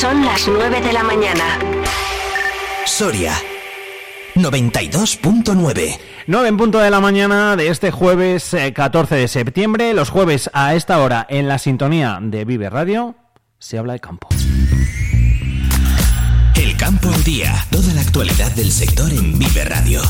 [0.00, 1.58] Son las 9 de la mañana.
[2.86, 3.34] Soria
[4.34, 9.92] 92.9 9 en punto de la mañana de este jueves 14 eh, de septiembre.
[9.92, 13.14] Los jueves a esta hora en la sintonía de Vive Radio
[13.58, 14.28] se habla de campo.
[16.54, 17.66] El campo al día.
[17.70, 20.00] Toda la actualidad del sector en Vive Radio.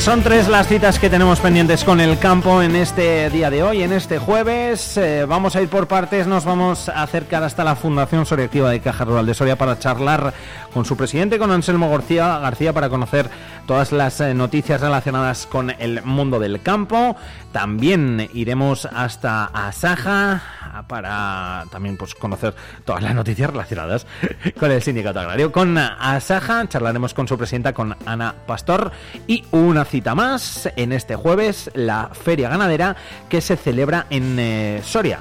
[0.00, 3.82] Son tres las citas que tenemos pendientes con el campo en este día de hoy,
[3.82, 4.96] en este jueves.
[4.96, 8.70] Eh, vamos a ir por partes, nos vamos a acercar hasta la Fundación Soria Activa
[8.70, 10.32] de Caja Rural de Soria para charlar
[10.72, 13.28] con su presidente, con Anselmo García, García para conocer
[13.66, 17.16] todas las eh, noticias relacionadas con el mundo del campo.
[17.52, 20.42] También iremos hasta Asaja
[20.88, 22.54] para también pues, conocer
[22.84, 24.06] todas las noticias relacionadas
[24.58, 25.52] con el sindicato agrario.
[25.52, 28.92] Con Asaja charlaremos con su presidenta, con Ana Pastor,
[29.26, 32.96] y una cita más en este jueves, la Feria Ganadera
[33.28, 35.18] que se celebra en eh, Soria.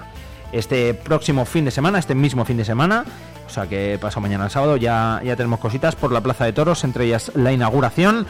[0.52, 3.04] Este próximo fin de semana, este mismo fin de semana,
[3.48, 6.54] o sea que pasado mañana el sábado, ya, ya tenemos cositas por la Plaza de
[6.54, 8.28] Toros, entre ellas la inauguración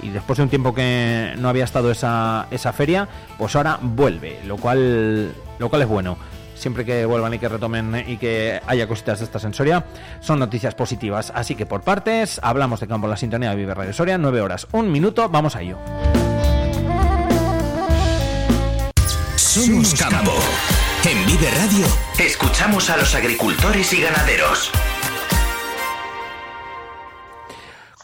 [0.00, 4.40] y después de un tiempo que no había estado esa, esa feria, pues ahora vuelve,
[4.46, 6.16] lo cual, lo cual es bueno
[6.54, 9.84] siempre que vuelvan y que retomen y que haya cositas de esta sensoria,
[10.20, 11.32] son noticias positivas.
[11.34, 14.40] Así que por partes, hablamos de campo en la sintonía de Vive Radio Soria, 9
[14.40, 15.78] horas, un minuto, vamos a ello.
[19.36, 20.32] Somos campo.
[21.04, 21.86] En Vive Radio,
[22.18, 24.72] escuchamos a los agricultores y ganaderos.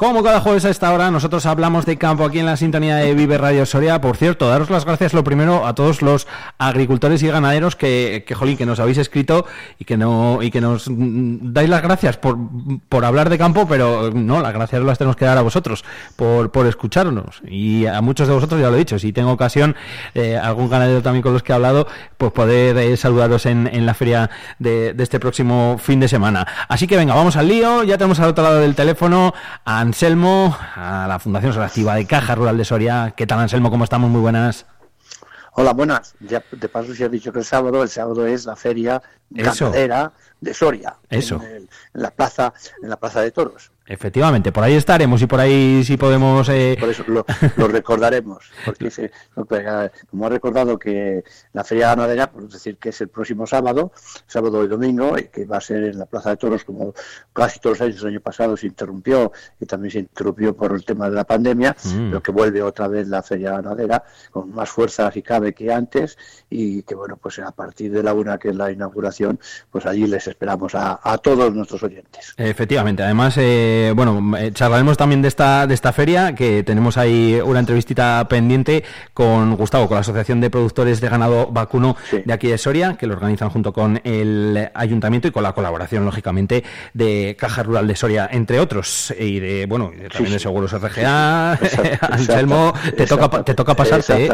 [0.01, 3.12] Como cada jueves a esta hora, nosotros hablamos de campo aquí en la sintonía de
[3.12, 4.01] Vive Radio Soria.
[4.01, 6.27] Por cierto, daros las gracias lo primero a todos los
[6.57, 9.45] agricultores y ganaderos que, que jolín, que nos habéis escrito
[9.79, 12.39] y que no y que nos dais las gracias por,
[12.89, 15.84] por hablar de campo, pero no, las gracias las tenemos que dar a vosotros
[16.17, 17.42] por, por escucharnos.
[17.47, 19.77] Y a muchos de vosotros ya lo he dicho, si tengo ocasión,
[20.14, 21.86] eh, algún ganadero también con los que he hablado,
[22.17, 26.47] pues poder eh, saludaros en, en la feria de, de, este próximo fin de semana.
[26.70, 27.83] Así que venga, vamos al lío.
[27.85, 29.35] Ya tenemos al otro lado del teléfono
[29.67, 33.12] a Anselmo, a la Fundación Activa de Caja Rural de Soria.
[33.17, 33.70] ¿Qué tal, Anselmo?
[33.70, 34.08] ¿Cómo estamos?
[34.08, 34.64] Muy buenas.
[35.55, 36.14] Hola, buenas.
[36.20, 40.12] Ya de paso si has dicho que el sábado, el sábado es la feria ganadera
[40.40, 40.95] de Soria.
[41.08, 41.42] Eso.
[41.42, 43.73] En, la plaza, en la plaza de toros.
[43.90, 46.48] Efectivamente, por ahí estaremos y por ahí sí podemos...
[46.48, 46.77] Eh...
[46.78, 52.48] Por eso lo, lo recordaremos, porque se, como ha recordado que la Feria Ganadera, por
[52.48, 53.90] decir que es el próximo sábado,
[54.29, 56.95] sábado y domingo, y que va a ser en la Plaza de Toros, como
[57.33, 60.84] casi todos los años, el año pasado se interrumpió y también se interrumpió por el
[60.84, 62.11] tema de la pandemia, mm.
[62.11, 66.17] pero que vuelve otra vez la Feria Ganadera con más fuerza si cabe que antes
[66.48, 70.06] y que bueno, pues a partir de la una que es la inauguración, pues allí
[70.06, 72.34] les esperamos a, a todos nuestros oyentes.
[72.36, 73.34] Efectivamente, además...
[73.36, 77.61] Eh eh, bueno, eh, charlaremos también de esta, de esta feria, que tenemos ahí una
[77.61, 82.58] entrevistita pendiente con Gustavo, con la Asociación de Productores de Ganado Vacuno de aquí de
[82.58, 87.63] Soria, que lo organizan junto con el Ayuntamiento y con la colaboración, lógicamente, de Caja
[87.63, 91.52] Rural de Soria, entre otros, y de, bueno, también de Seguros RGA.
[92.01, 94.30] Anselmo, te toca, te toca pasarte, ¿eh?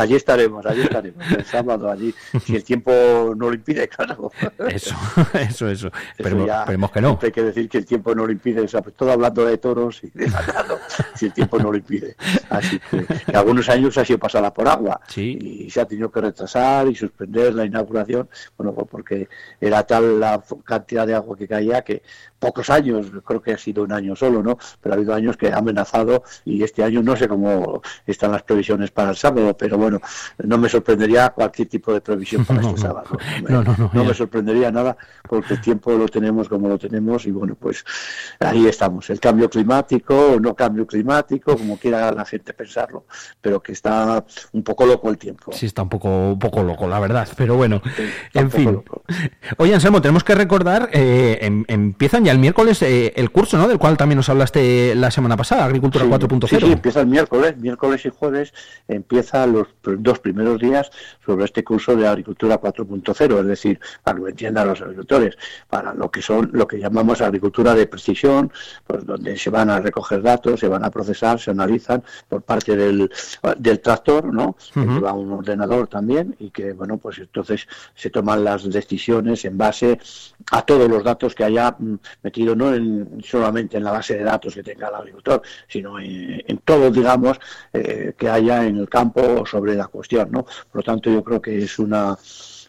[0.00, 2.90] Allí estaremos, allí estaremos, el sábado, allí, si el tiempo
[3.36, 4.30] no lo impide, claro.
[4.68, 4.94] Eso,
[5.34, 5.90] eso, eso.
[6.16, 7.18] esperemos, que no.
[7.22, 10.10] Hay que decir que el tiempo no lo impide, sobre todo hablando de toros y
[10.10, 10.78] de ganado,
[11.14, 12.16] si el tiempo no lo impide.
[12.48, 16.88] Así que, algunos años ha sido pasada por agua y se ha tenido que retrasar
[16.88, 19.28] y suspender la inauguración, bueno, pues porque
[19.60, 22.02] era tal la cantidad de agua que caía que
[22.38, 24.58] pocos años, creo que ha sido un año solo, ¿no?
[24.80, 28.42] Pero ha habido años que ha amenazado y este año no sé cómo están las
[28.42, 29.89] previsiones para el sábado, pero bueno,
[30.38, 33.18] no me sorprendería cualquier tipo de previsión para este sábado.
[33.48, 34.96] No, no, no, me sorprendería nada
[35.28, 37.84] porque el tiempo lo tenemos como lo tenemos y bueno, pues
[38.38, 39.08] ahí estamos.
[39.10, 43.04] El cambio climático o no cambio climático, como quiera la gente pensarlo,
[43.40, 45.52] pero que está un poco loco el tiempo.
[45.52, 47.82] Sí, está un poco, un poco loco, la verdad, pero bueno,
[48.34, 48.82] en fin.
[49.56, 53.68] Oye, Anselmo, tenemos que recordar, eh, em, empiezan ya el miércoles eh, el curso, ¿no?
[53.68, 56.48] Del cual también nos hablaste la semana pasada, Agricultura 4.0.
[56.48, 58.52] Sí, sí, empieza el miércoles, miércoles y jueves
[58.88, 60.90] empieza los dos primeros días
[61.24, 65.36] sobre este curso de Agricultura 4.0, es decir, para que lo entiendan los agricultores,
[65.68, 68.52] para lo que son, lo que llamamos agricultura de precisión,
[68.86, 72.76] pues donde se van a recoger datos, se van a procesar, se analizan por parte
[72.76, 73.10] del,
[73.58, 74.56] del tractor, ¿no?
[74.72, 79.56] Que va un ordenador también y que, bueno, pues entonces se toman las decisiones en
[79.56, 79.98] base
[80.50, 84.24] a todos los datos que haya mm, metido no en, solamente en la base de
[84.24, 87.38] datos que tenga el agricultor, sino en, todo, digamos,
[87.72, 90.44] eh, que haya en el campo sobre la cuestión, ¿no?
[90.44, 92.16] Por lo tanto, yo creo que es una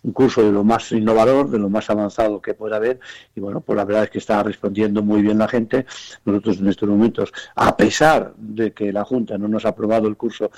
[0.03, 2.99] un curso de lo más innovador, de lo más avanzado que pueda haber
[3.35, 5.85] y bueno, pues la verdad es que está respondiendo muy bien la gente.
[6.25, 10.17] Nosotros en estos momentos, a pesar de que la Junta no nos ha aprobado el
[10.17, 10.51] curso,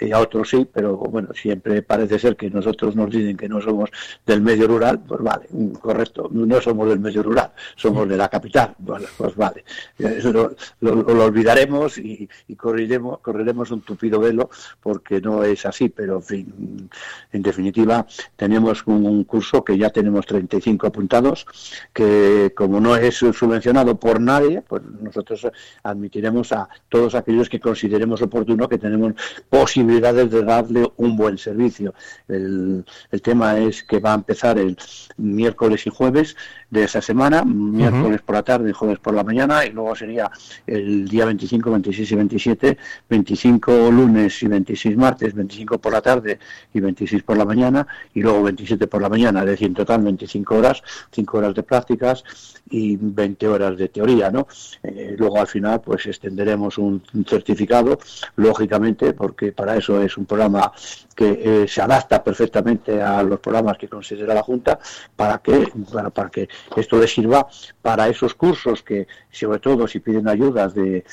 [0.00, 3.60] y a otros sí, pero bueno, siempre parece ser que nosotros nos dicen que no
[3.60, 3.90] somos
[4.24, 5.46] del medio rural, pues vale,
[5.80, 9.64] correcto, no somos del medio rural, somos de la capital, bueno, pues vale,
[9.98, 10.32] eso
[10.80, 14.50] lo, olvidaremos y, correremos, correremos un tupido velo
[14.80, 16.90] porque no es así, pero en fin,
[17.32, 18.06] en definitiva,
[18.36, 21.46] tenemos un, curso que ya tenemos 35 apuntados,
[21.92, 25.46] que como no es subvencionado por nadie, pues nosotros
[25.82, 29.14] admitiremos a todos aquellos que consideremos oportuno que tenemos
[29.48, 31.94] posibilidades de darle un buen servicio.
[32.28, 34.76] El, el tema es que va a empezar el
[35.16, 36.36] miércoles y jueves
[36.70, 40.30] de esa semana, miércoles por la tarde y jueves por la mañana, y luego sería
[40.66, 42.78] el día 25, 26 y 27,
[43.08, 46.38] 25 lunes y 26 martes, 25 por la tarde
[46.74, 50.02] y 26 por la mañana, y luego 27 por la mañana, es decir, en total
[50.02, 50.82] 25 horas,
[51.12, 52.24] 5 horas de prácticas
[52.70, 54.46] y 20 horas de teoría, ¿no?
[54.82, 57.98] Eh, luego al final, pues extenderemos un, certificado,
[58.36, 60.72] lógicamente, porque para eso es un programa
[61.14, 64.78] que eh, se adapta perfectamente a los programas que considera la Junta,
[65.14, 67.46] para que, para, para que esto le sirva
[67.80, 71.04] para esos cursos que, sobre todo si piden ayudas de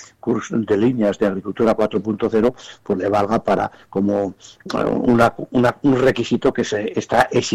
[0.49, 4.35] de líneas de agricultura 4.0, pues le valga para como
[4.73, 5.35] una,
[5.81, 7.52] un requisito que se está exigiendo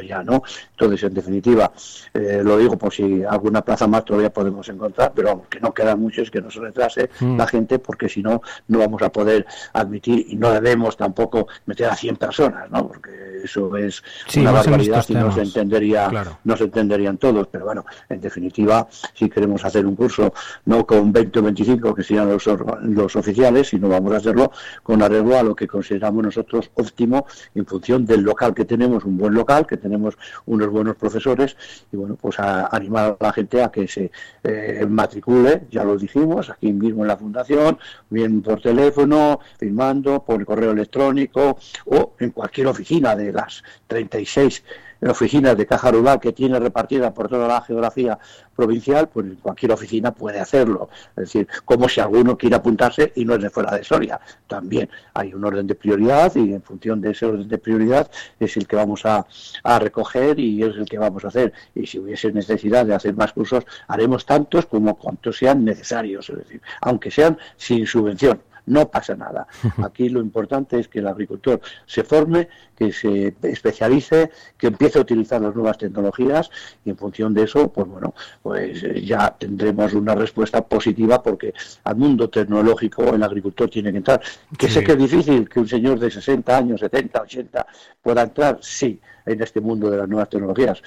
[0.00, 0.42] ya, ¿no?
[0.70, 1.72] Entonces, en definitiva,
[2.12, 5.72] eh, lo digo por si alguna plaza más todavía podemos encontrar, pero vamos, que no
[5.72, 7.36] quedan muchos, que no se retrase mm.
[7.36, 11.88] la gente, porque si no, no vamos a poder admitir y no debemos tampoco meter
[11.88, 12.88] a 100 personas, ¿no?
[12.88, 14.02] Porque eso es
[14.36, 16.10] una barbaridad y no se entendería,
[16.44, 20.32] no se entenderían todos, pero bueno, en definitiva, si queremos hacer un curso
[20.66, 22.48] no con 20 o 25 que sean los,
[22.82, 24.52] los oficiales, sino vamos a hacerlo
[24.82, 29.18] con arreglo a lo que consideramos nosotros óptimo en función del local que tenemos, un
[29.18, 31.56] buen local, que tenemos unos buenos profesores
[31.90, 34.10] y bueno, pues a animar a la gente a que se
[34.42, 37.78] eh, matricule, ya lo dijimos, aquí mismo en la fundación,
[38.10, 44.64] bien por teléfono, firmando, por correo electrónico o en cualquier oficina de las 36
[45.10, 48.18] oficinas de caja rural que tiene repartida por toda la geografía
[48.54, 50.88] provincial, pues cualquier oficina puede hacerlo.
[51.10, 54.20] Es decir, como si alguno quiere apuntarse y no es de fuera de Soria.
[54.46, 58.56] También hay un orden de prioridad y en función de ese orden de prioridad es
[58.56, 59.26] el que vamos a,
[59.64, 61.52] a recoger y es el que vamos a hacer.
[61.74, 66.38] Y si hubiese necesidad de hacer más cursos, haremos tantos como cuantos sean necesarios, es
[66.38, 69.46] decir, aunque sean sin subvención no pasa nada.
[69.84, 75.02] Aquí lo importante es que el agricultor se forme, que se especialice, que empiece a
[75.02, 76.50] utilizar las nuevas tecnologías
[76.84, 81.52] y en función de eso, pues bueno, pues eh, ya tendremos una respuesta positiva porque
[81.84, 84.20] al mundo tecnológico el agricultor tiene que entrar.
[84.58, 87.66] Que sé que es difícil que un señor de 60 años, 70, 80
[88.02, 90.82] pueda entrar, sí, en este mundo de las nuevas tecnologías,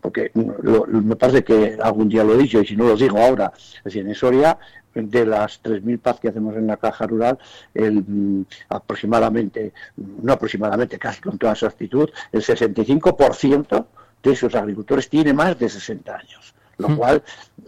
[0.00, 3.52] porque me parece que algún día lo he dicho y si no lo digo ahora,
[3.56, 4.58] es decir, en Soria
[4.94, 7.38] de las 3.000 paz que hacemos en la caja rural,
[7.74, 13.86] el, mm, aproximadamente, no aproximadamente, casi con toda su actitud, el 65%
[14.22, 17.22] de esos agricultores tiene más de 60 años lo cual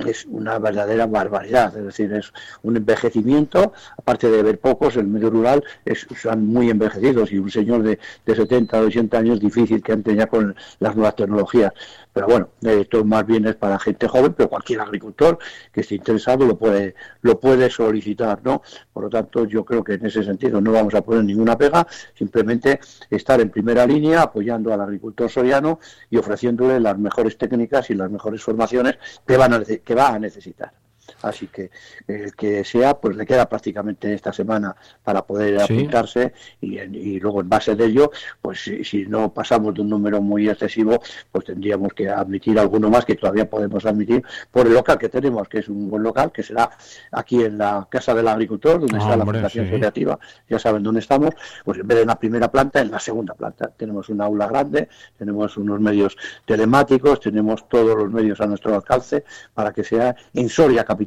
[0.06, 2.32] es una verdadera barbaridad, es decir, es
[2.62, 7.50] un envejecimiento, aparte de ver pocos, el medio rural es, son muy envejecidos y un
[7.50, 11.72] señor de, de 70 o 80 años difícil que ante ya con las nuevas tecnologías.
[12.12, 15.38] Pero bueno, esto más bien es para gente joven, pero cualquier agricultor
[15.72, 18.62] que esté interesado lo puede, lo puede solicitar, ¿no?
[18.92, 21.86] Por lo tanto, yo creo que en ese sentido no vamos a poner ninguna pega,
[22.14, 27.94] simplemente estar en primera línea apoyando al agricultor soriano y ofreciéndole las mejores técnicas y
[27.94, 30.81] las mejores formaciones que, a, que va a necesitar.
[31.22, 31.70] Así que
[32.06, 37.48] el que sea, pues le queda prácticamente esta semana para poder apuntarse y, luego en
[37.48, 42.08] base de ello, pues si, no pasamos de un número muy excesivo, pues tendríamos que
[42.08, 45.88] admitir alguno más que todavía podemos admitir por el local que tenemos, que es un
[45.88, 46.70] buen local, que será
[47.10, 51.34] aquí en la Casa del Agricultor, donde está la Fundación Creativa, ya saben dónde estamos,
[51.64, 53.68] pues en vez de en la primera planta, en la segunda planta.
[53.76, 59.24] Tenemos una aula grande, tenemos unos medios telemáticos, tenemos todos los medios a nuestro alcance
[59.54, 61.01] para que sea en Soria capital,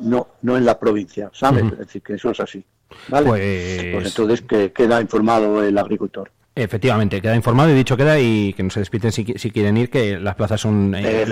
[0.00, 1.64] no, no en la provincia, ¿sabes?
[1.72, 2.64] Es decir, que eso es así.
[3.08, 3.26] ¿vale?
[3.26, 3.94] Pues...
[3.94, 6.30] pues entonces que queda informado el agricultor.
[6.54, 9.88] Efectivamente, queda informado y dicho queda y que no se despiten si, si quieren ir,
[9.88, 11.24] que las plazas son eh,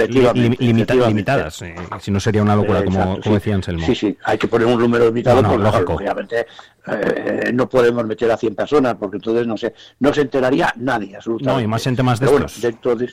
[0.59, 1.61] limitadas.
[1.61, 3.85] Eh, si no sería una locura, como, decía Anselmo.
[3.85, 5.97] Sí, sí, hay que poner un número limitado, no, lógico.
[5.97, 6.47] obviamente
[6.87, 11.17] eh, no podemos meter a 100 personas, porque entonces no se, no se enteraría nadie,
[11.17, 11.61] absolutamente.
[11.61, 12.62] No, y más gente más de estos.
[12.62, 13.11] dentro de,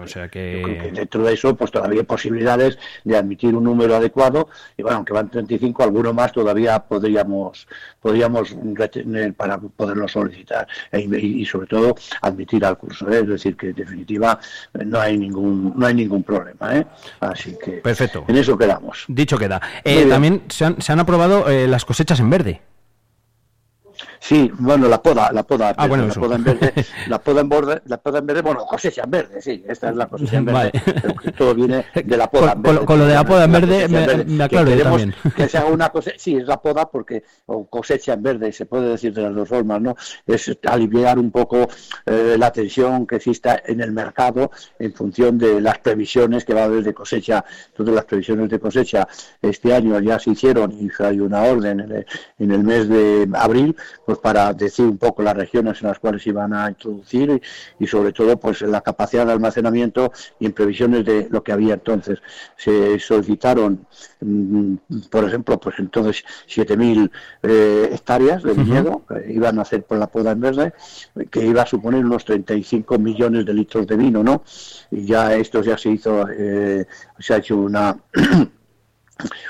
[0.00, 0.90] o sea que...
[0.92, 4.48] dentro de eso, pues todavía hay posibilidades de admitir un número adecuado.
[4.76, 7.66] Y bueno, aunque van 35, alguno más todavía podríamos
[8.00, 13.10] podríamos retener para poderlo solicitar e y, sobre todo admitir al curso.
[13.10, 13.20] ¿eh?
[13.20, 14.38] Es decir, que en definitiva
[14.84, 16.76] no hay ningún no hay ningún problema.
[16.76, 16.86] ¿eh?
[17.20, 18.24] Así que Perfecto.
[18.28, 19.04] en eso quedamos.
[19.08, 19.60] Dicho queda.
[19.84, 22.60] Eh, también se han, se han aprobado eh, las cosechas en verde.
[24.24, 26.72] Sí, bueno, la poda, la poda, ah, bueno, la poda en verde,
[27.08, 29.96] la poda en verde, la poda en verde, bueno, cosecha en verde, sí, esta es
[29.96, 30.72] la cosecha en verde.
[31.36, 32.52] Todo viene de la poda.
[32.52, 35.14] Con, en verde, con lo de la poda en verde, me, me, aclaro que también.
[35.36, 38.64] Que se haga una cosecha, sí, es la poda porque, o cosecha en verde, se
[38.64, 39.94] puede decir de las dos formas, ¿no?
[40.26, 41.68] Es aliviar un poco
[42.06, 46.62] eh, la tensión que exista en el mercado en función de las previsiones que va
[46.62, 47.44] a haber de cosecha.
[47.76, 49.06] Todas las previsiones de cosecha
[49.42, 52.06] este año ya se hicieron y hay una orden en el,
[52.38, 53.76] en el mes de abril,
[54.06, 57.40] pues para decir un poco las regiones en las cuales iban a introducir
[57.78, 61.74] y, sobre todo pues la capacidad de almacenamiento y en previsiones de lo que había
[61.74, 62.20] entonces.
[62.56, 63.86] Se solicitaron,
[64.20, 64.74] mm,
[65.10, 67.10] por ejemplo, pues entonces 7.000
[67.42, 70.72] eh, hectáreas de viñedo que iban a hacer por la poda en verde,
[71.30, 74.42] que iba a suponer unos 35 millones de litros de vino, ¿no?
[74.90, 76.86] Y ya esto ya se hizo, eh,
[77.18, 77.96] se ha hecho una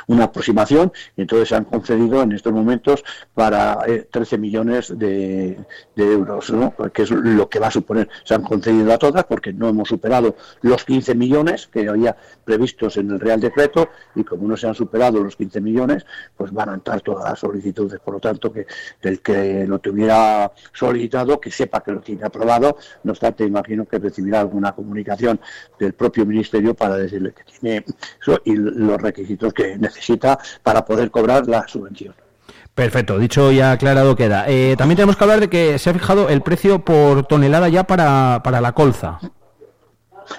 [0.06, 3.78] una aproximación y entonces se han concedido en estos momentos para
[4.10, 5.58] 13 eh, millones de,
[5.96, 6.74] euros, ¿no?
[6.92, 8.08] que es lo que va a suponer.
[8.24, 12.96] Se han concedido a todas porque no hemos superado los 15 millones que había previstos
[12.96, 16.04] en el Real Decreto y como no se han superado los 15 millones,
[16.36, 18.00] pues van a entrar todas las solicitudes.
[18.00, 18.66] Por lo tanto, que
[19.02, 23.98] el que lo tuviera solicitado, que sepa que lo tiene aprobado, no obstante, imagino que
[23.98, 25.40] recibirá alguna comunicación
[25.78, 27.84] del propio Ministerio para decirle que tiene
[28.20, 32.14] eso y los requisitos que necesita para poder cobrar la subvención.
[32.74, 34.46] Perfecto, dicho y aclarado queda.
[34.48, 37.84] Eh, también tenemos que hablar de que se ha fijado el precio por tonelada ya
[37.84, 39.20] para, para la colza.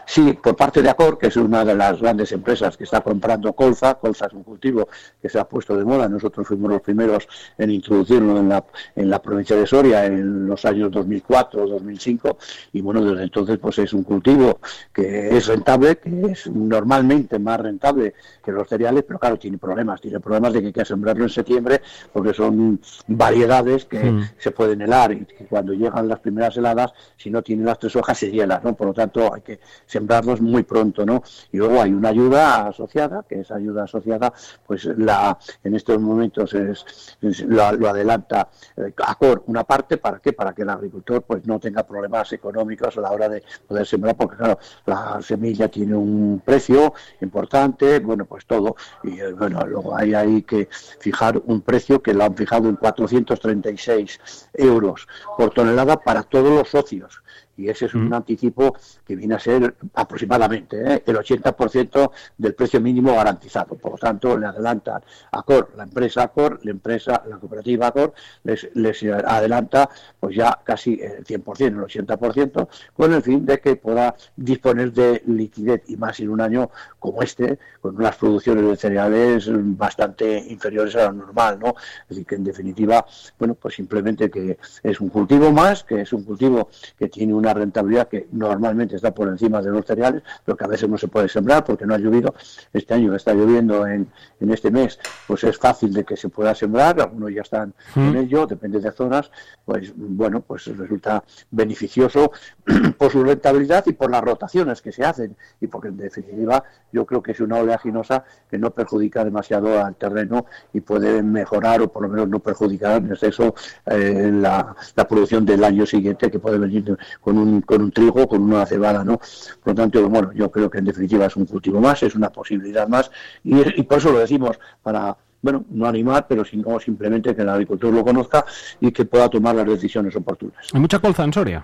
[0.05, 3.53] Sí, por parte de Acor, que es una de las grandes empresas que está comprando
[3.53, 4.87] colza, colza es un cultivo
[5.21, 7.27] que se ha puesto de moda, nosotros fuimos los primeros
[7.57, 8.65] en introducirlo en la,
[8.95, 12.37] en la provincia de Soria en los años 2004, 2005,
[12.73, 14.59] y bueno, desde entonces pues es un cultivo
[14.93, 18.13] que es rentable, que es normalmente más rentable
[18.43, 21.29] que los cereales, pero claro, tiene problemas, tiene problemas de que hay que sembrarlo en
[21.29, 24.29] septiembre porque son variedades que mm.
[24.37, 25.11] se pueden helar.
[25.11, 28.61] Y que cuando llegan las primeras heladas, si no tienen las tres hojas se hielan,
[28.63, 28.75] ¿no?
[28.75, 31.23] Por lo tanto hay que sembrarlos muy pronto, ¿no?
[31.51, 34.33] Y luego hay una ayuda asociada, que esa ayuda asociada,
[34.65, 37.17] pues la en estos momentos es,
[37.47, 40.33] lo, adelanta eh, ACOR una parte, ¿para qué?
[40.33, 44.15] Para que el agricultor pues no tenga problemas económicos a la hora de poder sembrar,
[44.15, 49.95] porque claro, la semilla tiene un precio importante, bueno, pues todo, y eh, bueno, luego
[49.95, 50.67] hay ahí que
[50.99, 54.19] fijar un precio que lo han fijado en 436
[54.53, 57.21] euros por tonelada para todos los socios
[57.57, 58.13] y ese es un mm.
[58.13, 61.03] anticipo que viene a ser aproximadamente ¿eh?
[61.05, 63.75] el 80% del precio mínimo garantizado.
[63.75, 68.13] Por lo tanto, le adelantan a COR, la empresa ACOR, la empresa, la cooperativa ACOR,
[68.43, 73.75] les, les adelanta pues ya casi el 100%, el 80%, con el fin de que
[73.75, 76.69] pueda disponer de liquidez y más en un año
[76.99, 81.75] como este, con unas producciones de cereales bastante inferiores a lo normal, ¿no?
[82.03, 83.05] Es decir, que en definitiva,
[83.37, 87.44] bueno, pues simplemente que es un cultivo más, que es un cultivo que tiene un
[87.45, 90.97] una rentabilidad que normalmente está por encima de los cereales, pero que a veces no
[90.97, 92.33] se puede sembrar porque no ha llovido.
[92.73, 94.07] Este año está lloviendo en,
[94.39, 98.13] en este mes, pues es fácil de que se pueda sembrar, algunos ya están en
[98.13, 98.17] mm.
[98.17, 99.29] ello, depende de zonas,
[99.63, 102.31] pues bueno, pues resulta beneficioso
[102.97, 107.05] por su rentabilidad y por las rotaciones que se hacen y porque en definitiva yo
[107.05, 111.91] creo que es una oleaginosa que no perjudica demasiado al terreno y puede mejorar o
[111.91, 113.53] por lo menos no perjudicar en exceso
[113.85, 117.34] eh, la, la producción del año siguiente que puede venir con
[117.65, 119.17] con un, trigo, con una cebada, ¿no?
[119.17, 122.29] Por lo tanto, bueno, yo creo que en definitiva es un cultivo más, es una
[122.29, 123.11] posibilidad más,
[123.43, 127.93] y, por eso lo decimos, para bueno, no animar, pero sino simplemente que el agricultor
[127.93, 128.43] lo conozca
[128.79, 130.67] y que pueda tomar las decisiones oportunas.
[130.73, 131.63] ¿Hay mucha colza en Soria?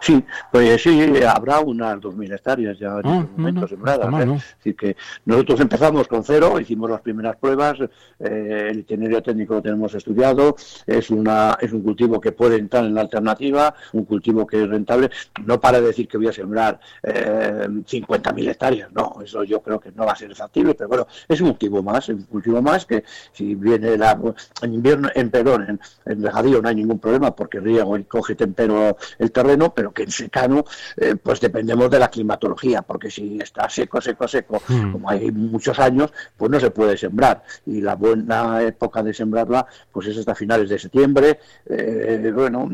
[0.00, 4.12] Sí, pues sí, habrá unas 2.000 hectáreas ya en ah, estos momentos sembradas.
[4.12, 4.34] ¿eh?
[4.34, 7.78] Es decir, que nosotros empezamos con cero, hicimos las primeras pruebas,
[8.18, 10.56] eh, el itinerario técnico lo tenemos estudiado,
[10.86, 14.68] es, una, es un cultivo que puede entrar en la alternativa, un cultivo que es
[14.68, 15.10] rentable.
[15.44, 19.92] No para decir que voy a sembrar eh, 50.000 hectáreas, no, eso yo creo que
[19.92, 23.04] no va a ser factible, pero bueno, es un cultivo más, un cultivo más que
[23.32, 24.18] si viene la,
[24.62, 28.96] en invierno, en perdón, en, en no hay ningún problema porque riego y coge tempero
[29.18, 30.64] el terreno, secano, pero que en secano
[30.96, 34.92] eh, pues dependemos de la climatología, porque si está seco, seco, seco, hmm.
[34.92, 37.42] como hay muchos años, pues no se puede sembrar.
[37.66, 42.68] Y la buena época de sembrarla pues es hasta finales de septiembre, eh, bueno,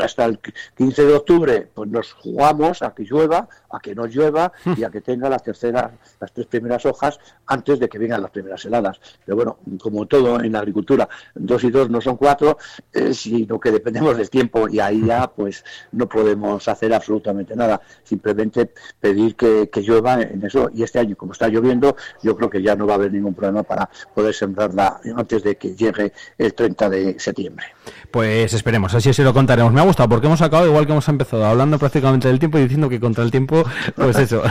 [0.00, 0.38] hasta el
[0.76, 4.74] 15 de octubre pues nos jugamos a que llueva, a que no llueva hmm.
[4.76, 8.30] y a que tenga las terceras, las tres primeras hojas antes de que vengan las
[8.30, 9.00] primeras heladas.
[9.24, 12.58] Pero bueno, como todo en la agricultura, dos y dos no son cuatro,
[12.92, 15.64] eh, sino que dependemos del tiempo y ahí ya pues
[15.98, 21.32] no podemos hacer absolutamente nada, simplemente pedir que, llueva en eso y este año como
[21.32, 25.00] está lloviendo yo creo que ya no va a haber ningún problema para poder sembrarla
[25.16, 27.66] antes de que llegue el 30 de septiembre.
[28.10, 29.72] Pues esperemos, así se lo contaremos.
[29.72, 32.62] Me ha gustado porque hemos acabado igual que hemos empezado hablando prácticamente del tiempo y
[32.62, 33.64] diciendo que contra el tiempo,
[33.94, 34.42] pues eso.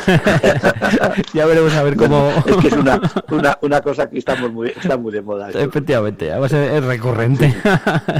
[1.33, 2.31] ya veremos a ver cómo...
[2.45, 3.01] es que es una,
[3.61, 5.49] una, cosa que estamos muy, está muy de moda.
[5.49, 7.55] Efectivamente, además es recurrente.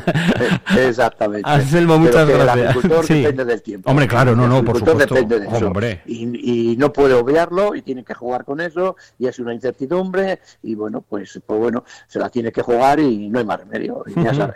[0.78, 1.50] Exactamente.
[1.50, 2.70] Anselmo, muchas gracias.
[2.70, 3.90] Agricultor depende del tiempo.
[3.90, 5.16] Hombre, claro, no, no, por supuesto.
[5.16, 5.72] depende de eso.
[6.06, 10.40] Y, y, no puede obviarlo y tiene que jugar con eso y es una incertidumbre
[10.64, 14.04] y bueno, pues, pues bueno, se la tiene que jugar y no hay más remedio.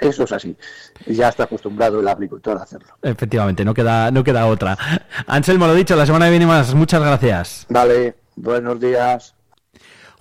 [0.02, 0.56] eso es así.
[1.08, 2.90] Ya está acostumbrado el agricultor a hacerlo.
[3.02, 4.78] Efectivamente, no queda, no queda otra.
[5.28, 6.74] Anselmo, lo dicho, la semana que viene más.
[6.74, 7.66] Muchas gracias.
[7.70, 9.36] Vale, buenos días.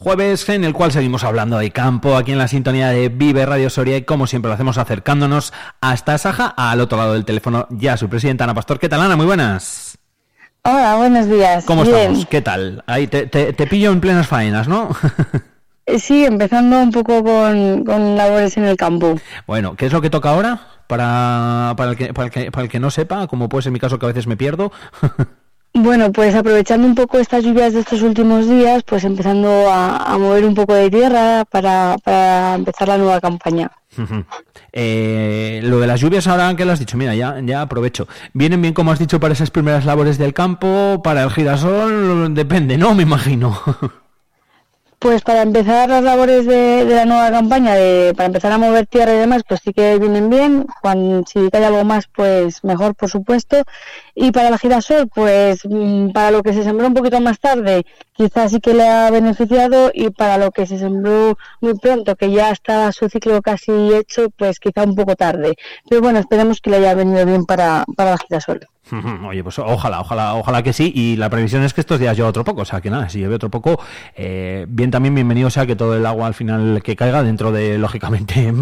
[0.02, 3.68] Jueves en el cual seguimos hablando de campo aquí en la sintonía de Vive Radio
[3.68, 5.52] Soria y como siempre lo hacemos acercándonos
[5.82, 8.78] hasta Saja, al otro lado del teléfono ya su presidenta Ana Pastor.
[8.78, 9.16] ¿Qué tal Ana?
[9.16, 9.98] Muy buenas.
[10.62, 11.66] Hola, buenos días.
[11.66, 12.24] ¿Cómo estamos?
[12.24, 12.82] ¿Qué tal?
[12.86, 14.88] Ahí te, te, pillo en plenas faenas, ¿no?
[15.84, 19.16] Eh, sí, empezando un poco con, con, labores en el campo.
[19.46, 20.60] Bueno, ¿qué es lo que toca ahora?
[20.86, 23.72] Para, para, el que, para, el que, para el que no sepa, como puede ser
[23.72, 24.72] mi caso que a veces me pierdo.
[25.72, 30.44] Bueno, pues aprovechando un poco estas lluvias de estos últimos días, pues empezando a, mover
[30.44, 33.70] un poco de tierra para, para empezar la nueva campaña.
[34.72, 38.08] Eh, lo de las lluvias ahora que lo has dicho, mira, ya, ya aprovecho.
[38.32, 41.00] ¿Vienen bien, como has dicho, para esas primeras labores del campo?
[41.04, 42.34] ¿Para el girasol?
[42.34, 42.94] Depende, ¿no?
[42.94, 43.58] Me imagino.
[45.00, 49.14] Pues para empezar las labores de, la nueva campaña, de, para empezar a mover tierra
[49.14, 50.66] y demás, pues sí que vienen bien.
[50.82, 53.62] Cuando, si hay algo más, pues mejor, por supuesto.
[54.14, 57.86] Y para la girasol, pues mm, para lo que se sembró un poquito más tarde,
[58.12, 59.90] quizás sí que le ha beneficiado.
[59.94, 64.28] Y para lo que se sembró muy pronto, que ya está su ciclo casi hecho,
[64.28, 65.54] pues quizá un poco tarde.
[65.88, 68.68] Pero bueno, esperemos que le haya venido bien para, para la girasol.
[69.28, 70.92] Oye, pues ojalá, ojalá, ojalá que sí.
[70.94, 72.62] Y la previsión es que estos días llueva otro poco.
[72.62, 73.80] O sea, que nada, si llueve otro poco,
[74.14, 77.78] eh, bien también bienvenido sea que todo el agua al final que caiga dentro de,
[77.90, 78.48] lógicamente,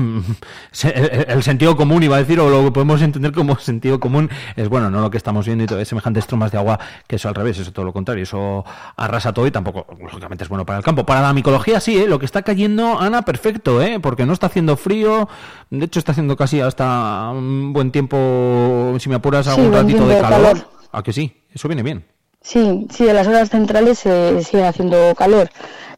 [0.82, 4.68] el, sentido común, iba a decir, o lo que podemos entender como sentido común, es
[4.68, 7.34] bueno, no lo que estamos viendo y todo, semejantes tromas de agua, que eso al
[7.34, 8.22] revés, eso todo lo contrario.
[8.22, 8.64] Eso
[8.96, 11.06] arrasa todo y tampoco, lógicamente, es bueno para el campo.
[11.06, 12.06] Para la micología, sí, ¿eh?
[12.06, 14.00] lo que está cayendo, Ana, perfecto, ¿eh?
[14.00, 15.28] porque no está haciendo frío.
[15.70, 20.17] De hecho, está haciendo casi hasta un buen tiempo, si me apuras, algún ratito de
[20.20, 20.68] calor.
[20.92, 21.42] ¿A que sí?
[21.52, 22.04] Eso viene bien.
[22.40, 25.50] Sí, sí, en las horas centrales se sigue haciendo calor.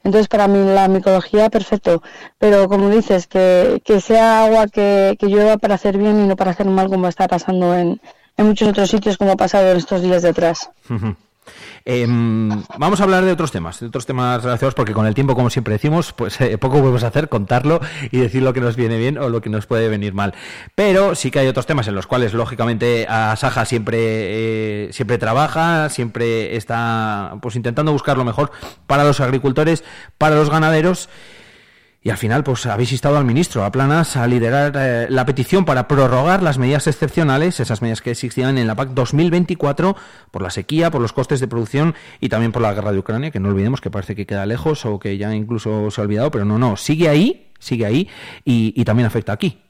[0.02, 2.02] Entonces, para mí la micología, perfecto.
[2.38, 6.36] Pero como dices, que, que sea agua que, que llueva para hacer bien y no
[6.36, 8.00] para hacer mal, como está pasando en,
[8.36, 10.70] en muchos otros sitios, como ha pasado en estos días detrás.
[11.84, 15.34] Em, vamos a hablar de otros temas, de otros temas relacionados, porque con el tiempo,
[15.34, 18.98] como siempre decimos, pues eh, poco podemos hacer, contarlo y decir lo que nos viene
[18.98, 20.34] bien o lo que nos puede venir mal.
[20.74, 25.88] Pero sí que hay otros temas en los cuales, lógicamente, Asaja siempre, eh, siempre trabaja,
[25.88, 28.50] siempre está pues intentando buscar lo mejor
[28.86, 29.84] para los agricultores,
[30.18, 31.08] para los ganaderos.
[32.02, 35.66] Y al final, pues habéis instado al ministro, a Planas, a liderar eh, la petición
[35.66, 39.96] para prorrogar las medidas excepcionales, esas medidas que existían en la PAC 2024,
[40.30, 43.30] por la sequía, por los costes de producción y también por la guerra de Ucrania,
[43.30, 46.30] que no olvidemos que parece que queda lejos o que ya incluso se ha olvidado,
[46.30, 48.08] pero no, no, sigue ahí, sigue ahí
[48.46, 49.60] y, y también afecta aquí.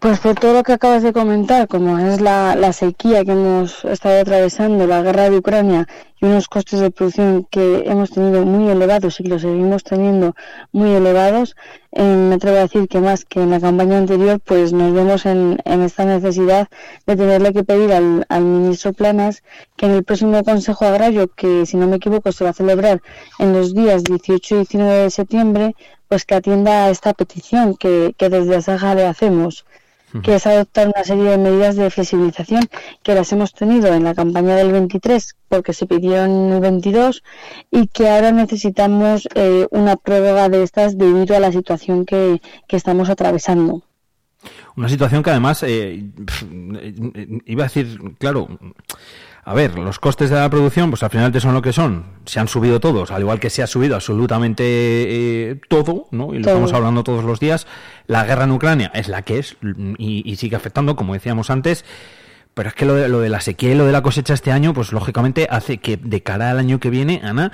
[0.00, 4.22] Pues por todo lo que acabas de comentar, como es la, sequía que hemos estado
[4.22, 5.86] atravesando, la guerra de Ucrania
[6.20, 10.34] y unos costes de producción que hemos tenido muy elevados y que los seguimos teniendo
[10.72, 11.56] muy elevados,
[11.92, 15.24] eh, me atrevo a decir que más que en la campaña anterior, pues nos vemos
[15.26, 16.68] en, esta necesidad
[17.06, 19.42] de tenerle que pedir al, al, ministro Planas
[19.76, 23.00] que en el próximo Consejo Agrario, que si no me equivoco se va a celebrar
[23.38, 25.74] en los días 18 y 19 de septiembre,
[26.08, 29.64] pues que atienda a esta petición que, que desde Asaja le hacemos
[30.22, 32.68] que es adoptar una serie de medidas de flexibilización
[33.02, 37.22] que las hemos tenido en la campaña del 23 porque se pidieron en el 22
[37.70, 42.76] y que ahora necesitamos eh, una prórroga de estas debido a la situación que, que
[42.76, 43.82] estamos atravesando.
[44.76, 46.04] Una situación que además, eh,
[47.44, 48.48] iba a decir, claro,
[49.42, 52.04] a ver, los costes de la producción, pues al final te son lo que son.
[52.26, 56.34] Se han subido todos, al igual que se ha subido absolutamente eh, todo, ¿no?
[56.34, 57.66] Y lo estamos hablando todos los días.
[58.06, 59.56] La guerra en Ucrania es la que es
[59.98, 61.84] y, sigue afectando, como decíamos antes.
[62.52, 64.52] Pero es que lo de, lo de la sequía y lo de la cosecha este
[64.52, 67.52] año, pues lógicamente hace que de cara al año que viene, Ana,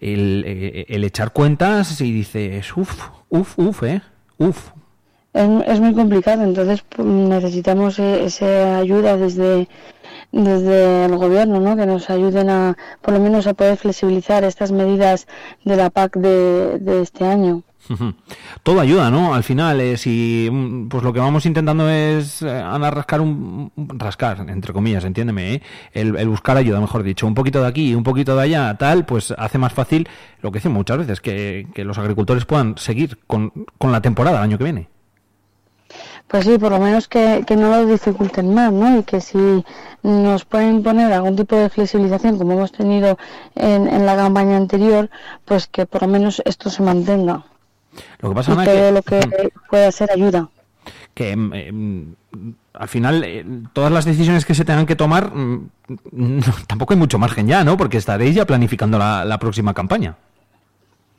[0.00, 4.02] el, eh, el echar cuentas y dices, uff, uff, uff, eh,
[4.38, 4.70] uff.
[5.32, 9.66] Es, es muy complicado, entonces pues, necesitamos e, esa ayuda desde
[10.32, 11.76] desde el gobierno, ¿no?
[11.76, 15.28] que nos ayuden a, por lo menos, a poder flexibilizar estas medidas
[15.64, 17.62] de la PAC de, este año.
[18.62, 19.34] Todo ayuda, ¿no?
[19.34, 24.46] Al final, eh, si mm, pues lo que vamos intentando es eh, rascar un rascar,
[24.48, 25.62] entre comillas, entiéndeme, ¿eh?
[25.92, 29.34] el, buscar ayuda, mejor dicho, un poquito de aquí, un poquito de allá, tal, pues
[29.36, 30.08] hace más fácil
[30.40, 34.38] lo que decimos muchas veces, que, que los agricultores puedan seguir con, con la temporada
[34.38, 34.88] el año que viene.
[36.32, 38.98] Pues sí, por lo menos que, no lo dificulten más, ¿no?
[38.98, 39.64] Y que si
[40.02, 43.18] nos pueden poner algún tipo de flexibilización, como hemos tenido
[43.54, 45.10] en, la campaña anterior,
[45.44, 47.44] pues que por lo menos esto se mantenga.
[48.20, 50.48] Lo que pasa y todo lo que pueda ser ayuda.
[51.14, 52.14] Que em, em,
[52.72, 55.68] al final eh, todas las decisiones que se tengan que tomar, mm,
[56.66, 57.76] tampoco hay mucho margen ya, ¿no?
[57.76, 60.16] Porque estaréis ya planificando la próxima campaña.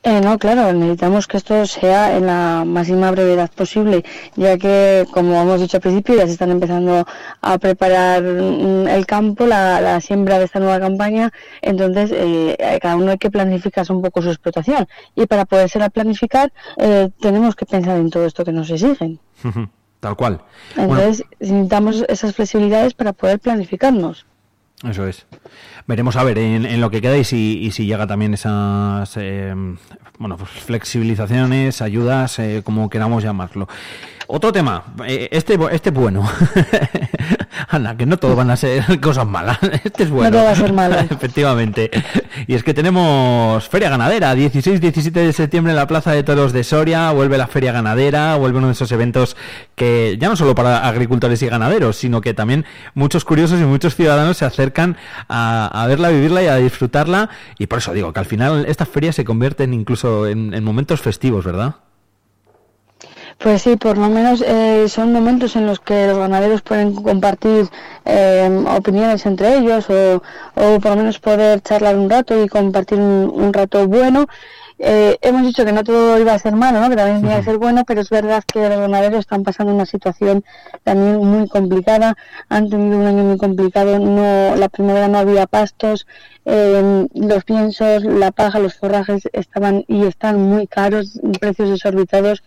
[0.05, 4.03] Eh, no, claro, necesitamos que esto sea en la máxima brevedad posible,
[4.35, 7.05] ya que, como hemos dicho al principio, ya se están empezando
[7.41, 13.11] a preparar mm, el campo, la, siembra de esta nueva campaña, entonces eh, cada uno
[13.11, 14.89] hay que planificarse un poco su explotación.
[15.15, 19.19] Y para poderse planificar, eh, tenemos que pensar en todo esto que nos exigen.
[20.01, 20.41] Tal cual.
[20.75, 24.25] Entonces, necesitamos esas flexibilidades para poder planificarnos.
[24.83, 25.25] Eso es.
[25.87, 29.53] Veremos a ver en, lo que queda y si, si llega también esas eh,
[30.19, 33.67] bueno, pues flexibilizaciones, ayudas, eh, como queramos llamarlo.
[34.27, 36.27] Otro tema, eh, este, este es bueno.
[37.69, 39.57] Ana, que no todos van a ser cosas malas.
[39.83, 40.29] Este es bueno.
[40.29, 40.95] No todo va a ser malo.
[41.09, 41.91] Efectivamente.
[42.47, 46.63] Y es que tenemos Feria Ganadera, 16-17 de septiembre en la Plaza de Toros de
[46.63, 47.11] Soria.
[47.11, 49.35] Vuelve la Feria Ganadera, vuelve uno de esos eventos
[49.75, 53.95] que ya no solo para agricultores y ganaderos, sino que también muchos curiosos y muchos
[53.95, 57.29] ciudadanos se acercan a, verla, a vivirla y a disfrutarla.
[57.57, 61.45] Y por eso digo que al final estas ferias se convierten incluso en momentos festivos,
[61.45, 61.75] ¿verdad?
[63.39, 67.67] Pues sí, por lo menos eh, son momentos en los que los ganaderos pueden compartir
[68.05, 70.21] eh, opiniones entre ellos o,
[70.55, 74.27] o, por lo menos poder charlar un rato y compartir un, rato bueno.
[74.79, 76.89] Eh, hemos dicho que no todo iba a ser malo, ¿no?
[76.89, 79.85] que también iba a ser bueno, pero es verdad que los ganaderos están pasando una
[79.85, 80.43] situación
[80.83, 82.15] también muy complicada,
[82.49, 86.07] han tenido un año muy complicado, no la primavera no había pastos,
[86.45, 92.43] los piensos, la paja, los forrajes estaban y están muy caros, precios desorbitados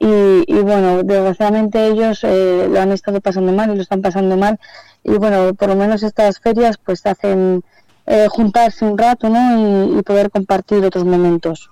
[0.00, 4.58] y, bueno, desgraciadamente ellos eh, lo han estado pasando mal y lo están pasando mal
[5.02, 7.62] y bueno, por lo menos estas ferias pues hacen
[8.06, 9.98] eh, juntarse un rato ¿no?
[9.98, 11.68] y poder compartir otros momentos.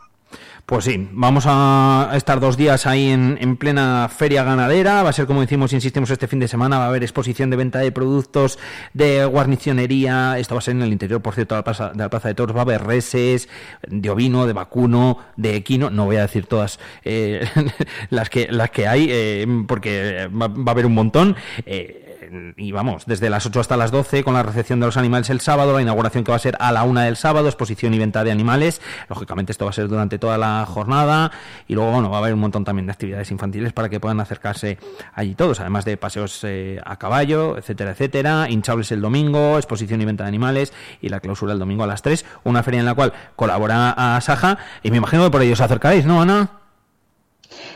[0.67, 5.05] Pues sí, vamos a estar dos días ahí en, plena feria ganadera.
[5.05, 6.79] Va a ser como decimos, insistimos este fin de semana.
[6.79, 8.59] Va a haber exposición de venta de productos
[8.93, 10.41] de guarnicionería.
[10.41, 12.27] Esto va a ser en el interior, por cierto, de la Plaza de, la plaza
[12.27, 12.57] de Toros.
[12.57, 13.49] Va a haber reses,
[13.87, 15.89] de ovino, de vacuno, de equino.
[15.91, 17.49] No voy a decir todas eh,
[18.11, 21.37] las que las que hay, eh, porque va, a haber un montón.
[21.65, 22.16] Eh,
[22.57, 25.41] y vamos, desde las 8 hasta las 12 con la recepción de los animales el
[25.41, 28.25] sábado, la inauguración que va a ser a la 1 del sábado, exposición y venta
[28.25, 28.81] de animales.
[29.09, 31.31] Lógicamente esto va a ser durante toda la jornada
[31.69, 34.21] y luego, bueno, va a haber un montón también de actividades infantiles para que puedan
[34.21, 34.79] acercarse
[35.15, 38.51] allí todos, además de paseos eh, a caballo, etcétera, etcétera.
[38.51, 42.03] Hinchables el domingo, exposición y venta de animales y la clausura el domingo a las
[42.03, 45.53] 3, una feria en la cual colabora a Saja y me imagino que por ello
[45.53, 46.66] os acercaréis, ¿no, Ana?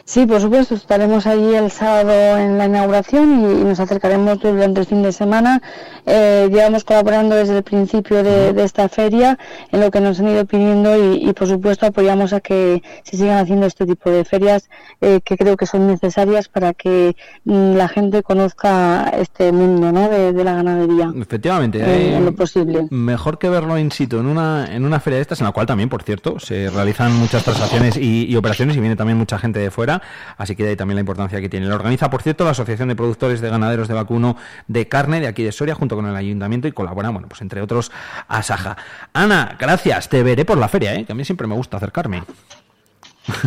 [0.05, 4.87] Sí, por supuesto, estaremos allí el sábado en la inauguración y, nos acercaremos durante el
[4.87, 5.63] fin de semana.
[6.07, 9.39] Eh, llevamos colaborando desde el principio de, esta feria
[9.71, 13.39] en lo que nos han ido pidiendo y, por supuesto apoyamos a que se sigan
[13.39, 14.69] haciendo este tipo de ferias
[15.01, 20.09] eh, que creo que son necesarias para que mm, la gente conozca este mundo ¿no?
[20.09, 21.13] de, la ganadería.
[21.17, 22.87] Efectivamente, en lo posible.
[22.91, 25.67] Mejor que verlo in situ en una, en una feria de estas, en la cual
[25.67, 29.59] también, por cierto, se realizan muchas transacciones y, y operaciones y viene también mucha gente
[29.59, 30.03] de fuera,
[30.37, 31.67] así que de ahí también la importancia que tiene.
[31.67, 34.37] Lo organiza, por cierto, la Asociación de Productores de Ganaderos de Vacuno
[34.69, 37.61] de Carne de aquí de Soria, junto con el Ayuntamiento y colabora, bueno, pues entre
[37.61, 37.91] otros,
[38.29, 38.77] a Saja.
[39.13, 41.05] Ana, gracias, te veré por la feria, ¿eh?
[41.05, 42.23] que a mí siempre me gusta acercarme.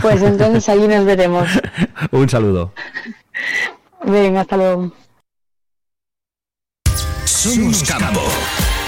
[0.02, 1.48] Pues entonces allí nos veremos.
[2.12, 2.74] Un saludo.
[4.04, 4.92] Venga, hasta luego.
[7.26, 8.22] Somos Campo.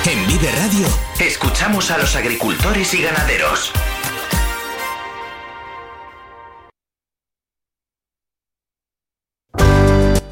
[0.05, 0.87] En Vive Radio
[1.19, 3.73] escuchamos a los agricultores y ganaderos.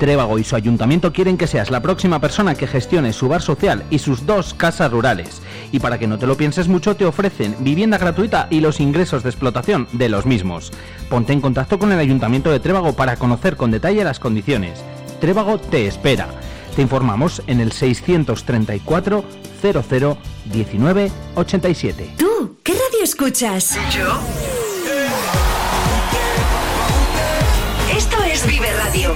[0.03, 3.85] Trébago y su ayuntamiento quieren que seas la próxima persona que gestione su bar social
[3.89, 5.41] y sus dos casas rurales.
[5.71, 9.23] Y para que no te lo pienses mucho, te ofrecen vivienda gratuita y los ingresos
[9.23, 10.73] de explotación de los mismos.
[11.09, 14.83] Ponte en contacto con el ayuntamiento de Trébago para conocer con detalle las condiciones.
[15.21, 16.27] Trébago te espera.
[16.75, 19.23] Te informamos en el 634
[19.61, 20.17] 00
[20.51, 22.15] 19 87.
[22.17, 23.77] ¿Tú qué radio escuchas?
[23.95, 24.19] Yo.
[27.95, 29.15] Esto es Vive Radio.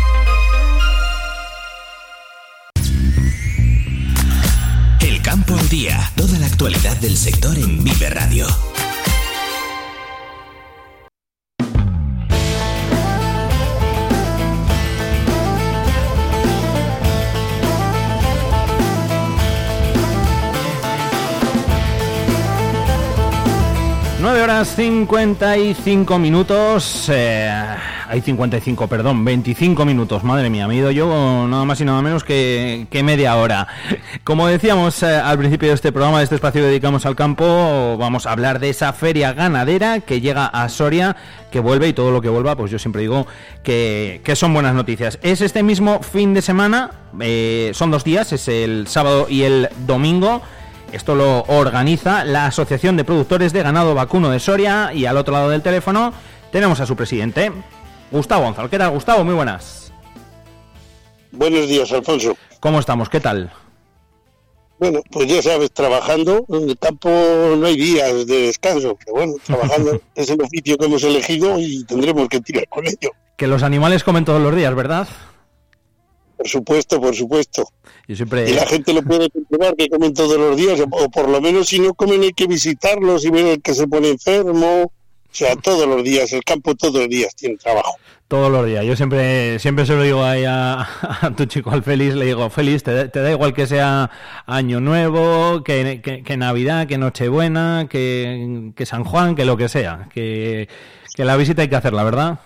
[5.71, 8.45] Día, toda la actualidad del sector en Vive Radio.
[24.19, 27.05] Nueve horas 55 minutos.
[27.07, 27.77] eh,
[28.11, 30.25] hay 55, perdón, 25 minutos.
[30.25, 33.69] Madre mía, me he ido yo nada más y nada menos que, que media hora.
[34.25, 37.95] Como decíamos eh, al principio de este programa, de este espacio que dedicamos al campo,
[37.97, 41.15] vamos a hablar de esa feria ganadera que llega a Soria,
[41.51, 43.27] que vuelve y todo lo que vuelva, pues yo siempre digo
[43.63, 45.17] que, que son buenas noticias.
[45.21, 49.69] Es este mismo fin de semana, eh, son dos días, es el sábado y el
[49.87, 50.41] domingo.
[50.91, 55.33] Esto lo organiza la Asociación de Productores de Ganado Vacuno de Soria y al otro
[55.33, 56.11] lado del teléfono
[56.51, 57.53] tenemos a su presidente,
[58.11, 58.69] Gustavo Gonzalo.
[58.69, 59.23] ¿Qué tal, Gustavo?
[59.23, 59.91] Muy buenas.
[61.31, 62.35] Buenos días, Alfonso.
[62.59, 63.09] ¿Cómo estamos?
[63.09, 63.51] ¿Qué tal?
[64.79, 69.33] Bueno, pues ya sabes, trabajando, en el campo no hay días de descanso, pero bueno,
[69.45, 73.11] trabajando es el oficio que hemos elegido y tendremos que tirar con ello.
[73.37, 75.07] Que los animales comen todos los días, ¿verdad?
[76.35, 77.63] Por supuesto, por supuesto.
[78.07, 78.49] Yo siempre...
[78.49, 81.67] Y la gente lo puede comprobar que comen todos los días, o por lo menos
[81.67, 84.91] si no comen hay que visitarlos y ver el que se pone enfermo.
[85.31, 87.95] O sea, todos los días, el campo todos los días tiene trabajo.
[88.27, 88.85] Todos los días.
[88.85, 90.81] Yo siempre siempre se lo digo ahí a,
[91.21, 94.09] a tu chico, al Félix, le digo, Félix, te, da- te da igual que sea
[94.45, 99.69] Año Nuevo, que, que- que Navidad, que Nochebuena, que, que San Juan, que lo que
[99.69, 100.09] sea.
[100.13, 100.67] Que,
[101.15, 102.39] que la visita hay que hacerla, ¿verdad?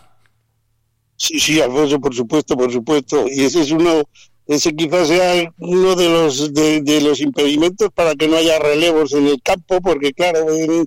[1.18, 3.26] Sí, sí, Alfonso, por supuesto, por supuesto.
[3.30, 4.04] Y ese es uno,
[4.48, 9.14] ese quizás sea uno de los de, de los impedimentos para que no haya relevos
[9.14, 10.86] en el campo, porque claro, en-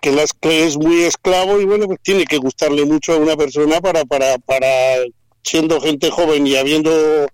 [0.00, 3.36] que las que es muy esclavo y bueno, pues tiene que gustarle mucho a una
[3.36, 4.66] persona para para para
[5.42, 7.26] siendo gente joven y habiendo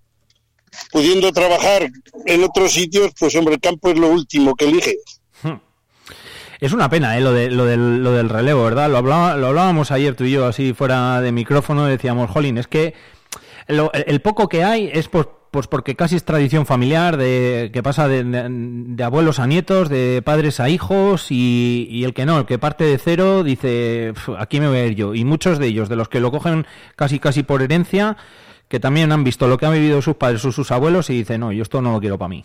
[0.90, 1.88] pudiendo trabajar
[2.26, 4.96] en otros sitios, pues hombre, el campo es lo último que elige.
[6.60, 7.20] Es una pena, ¿eh?
[7.20, 8.88] Lo, de, lo, del, lo del relevo, ¿verdad?
[8.88, 12.68] Lo, hablaba- lo hablábamos ayer tú y yo, así fuera de micrófono, decíamos, jolín, es
[12.68, 12.94] que
[13.66, 17.82] lo- el, poco que hay es pues, pues porque casi es tradición familiar, de que
[17.82, 22.46] pasa de, de- abuelos a nietos, de padres a hijos, y, el que no, el
[22.46, 25.14] que parte de cero, dice, "Pf, aquí me voy a ir yo.
[25.14, 28.16] Y muchos de ellos, de los que lo cogen casi casi por herencia,
[28.68, 31.40] que también han visto lo que han vivido sus padres o sus abuelos y dicen,
[31.40, 32.44] no, yo esto no lo quiero para mí.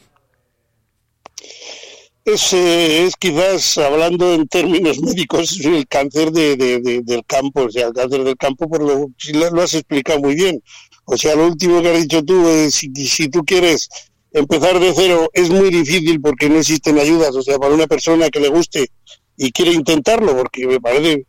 [2.27, 7.71] Es, es quizás, hablando en términos médicos, el cáncer de, de- de- del campo, o
[7.71, 10.61] sea, el cáncer del campo, por lo, si lo, lo has explicado muy bien.
[11.05, 13.87] O sea, lo último que has dicho tú, eh, si, si tú quieres
[14.33, 17.33] empezar de cero, es muy difícil porque no existen ayudas.
[17.33, 18.91] O sea, para una persona que le guste
[19.37, 21.25] y quiere intentarlo, porque me parece,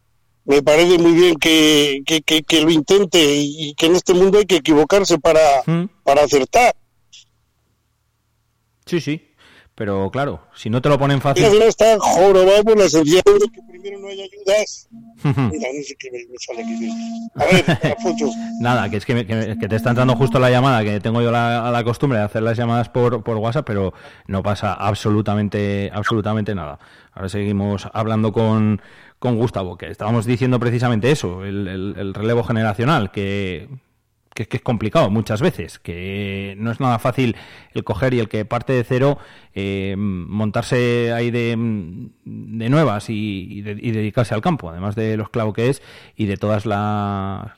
[0.46, 4.14] me parece muy bien que, que, que- que lo intente y, y que en este
[4.14, 5.84] mundo hay que equivocarse para, ¿Mm?
[6.02, 6.74] para acertar.
[8.84, 9.27] Sí, sí.
[9.78, 11.44] Pero claro, si no te lo ponen fácil...
[11.44, 14.88] al final está jorobado por la sencilla de que primero no hay ayudas.
[15.22, 16.90] Mira, no sé qué me, me sale aquí.
[17.36, 17.96] A ver.
[18.60, 21.22] Nada, que es que, me- que- que te está entrando justo la llamada, que tengo
[21.22, 23.94] yo la, la costumbre de hacer las llamadas por, por WhatsApp, pero
[24.26, 26.80] no pasa absolutamente, absolutamente nada.
[27.12, 28.82] Ahora seguimos hablando con,
[29.20, 33.68] con Gustavo, que estábamos diciendo precisamente eso, el, el- el relevo generacional, que,
[34.34, 37.36] que, que, es complicado muchas veces, que no es nada fácil
[37.72, 39.18] el coger y el que parte de cero
[39.54, 41.56] eh, montarse ahí de,
[42.24, 45.82] de nuevas y, dedicarse al campo, además de los clavos que es
[46.16, 47.52] y de todas las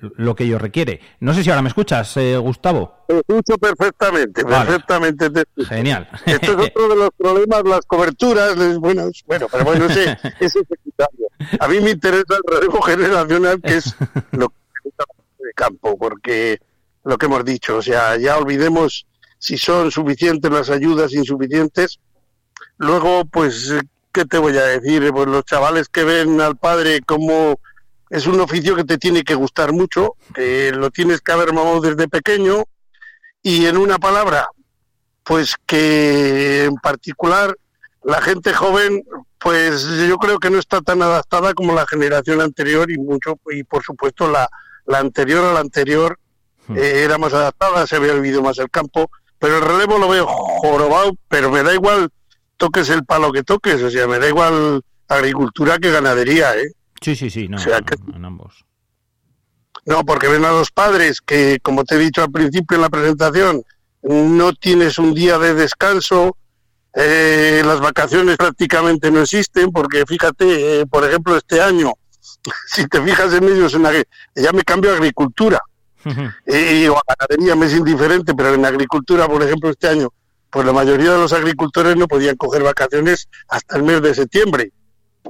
[0.00, 1.00] lo que ello requiere.
[1.20, 3.04] No sé si ahora me escuchas, eh, Gustavo.
[3.08, 5.30] Te escucho perfectamente, perfectamente.
[5.66, 6.08] Genial.
[6.26, 8.54] Esto es otro de los problemas, las coberturas.
[8.78, 11.28] Bueno, bueno pero bueno, ese, es secundario.
[11.58, 13.94] A mí me interesa el relevo generacional, que es
[14.32, 14.56] lo que
[15.52, 16.60] campo, porque
[17.04, 19.06] lo que hemos dicho, o sea, ya olvidemos
[19.38, 21.98] si son suficientes las ayudas, insuficientes.
[22.78, 23.74] Luego, pues,
[24.12, 25.10] ¿qué te voy a decir?
[25.12, 27.58] Pues los chavales que ven al padre como
[28.08, 32.08] es un oficio que te tiene que gustar mucho, lo tienes que haber mamado desde
[32.08, 32.64] pequeño
[33.42, 34.46] y en una palabra,
[35.24, 37.56] pues que en particular
[38.04, 39.02] la gente joven,
[39.38, 43.64] pues yo creo que no está tan adaptada como la generación anterior y mucho y
[43.64, 44.48] por supuesto la,
[44.86, 46.18] la anterior a la anterior
[46.68, 46.76] hmm.
[46.76, 50.26] eh, era más adaptada, se había vivido más el campo, pero el relevo lo veo
[50.26, 52.10] jorobado, pero me da igual
[52.56, 56.72] toques el palo que toques, o sea, me da igual agricultura que ganadería, ¿eh?
[57.00, 58.64] Sí, sí, sí, no, en ambos.
[59.84, 62.88] No, porque ven a los padres que, como te he dicho al principio en la
[62.88, 63.62] presentación,
[64.02, 66.36] no tienes un día de descanso,
[66.94, 71.94] eh, las vacaciones prácticamente no existen, porque fíjate, eh, por ejemplo, este año,
[72.66, 73.84] si te fijas en ellos, en
[74.34, 75.60] ya me cambio a agricultura.
[76.04, 80.08] y, o a ganadería me es indiferente, pero en agricultura, por ejemplo, este año,
[80.50, 84.72] pues la mayoría de los agricultores no podían coger vacaciones hasta el mes de septiembre.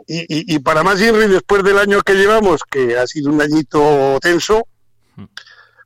[0.06, 4.18] Y, y, para más y después del año que llevamos, que ha sido un añito
[4.20, 4.66] tenso,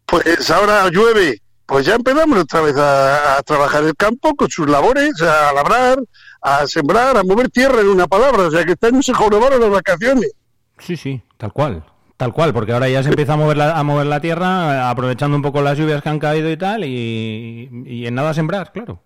[0.07, 5.21] pues ahora llueve, pues ya empezamos otra vez a, trabajar el campo con sus labores,
[5.21, 5.99] a labrar,
[6.41, 9.61] a sembrar, a mover tierra en una palabra, o sea que este año se jorobaron
[9.61, 10.31] las vacaciones.
[10.79, 11.85] Sí, sí, tal cual.
[12.17, 15.37] Tal cual, porque ahora ya se empieza a mover la, a mover la tierra, aprovechando
[15.37, 19.03] un poco las lluvias que han caído y tal, y, y en nada sembrar, claro.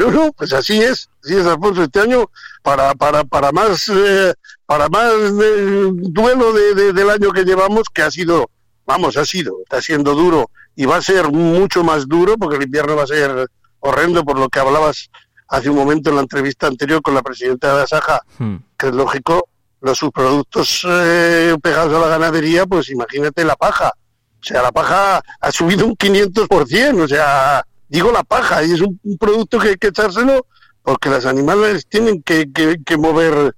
[0.00, 1.82] No, no, pues así es, así es, Alfonso.
[1.82, 2.30] Este año,
[2.62, 4.32] para, para, para más, eh,
[4.64, 8.48] para más duelo de, del año que llevamos, que ha sido,
[8.86, 12.62] vamos, ha sido, está siendo duro y va a ser mucho más duro porque el
[12.62, 13.46] invierno va a ser
[13.80, 15.10] horrendo por lo que hablabas
[15.48, 18.56] hace un momento en la entrevista anterior con la presidenta de Asaja, hmm.
[18.78, 19.49] que es lógico,
[19.80, 23.92] los subproductos eh, pegados a la ganadería, pues imagínate la paja.
[24.40, 28.80] O sea, la paja ha subido un 500%, o sea, digo la paja, y es
[28.80, 30.46] un, producto que hay que echárselo
[30.82, 33.54] porque los animales tienen que, que, mover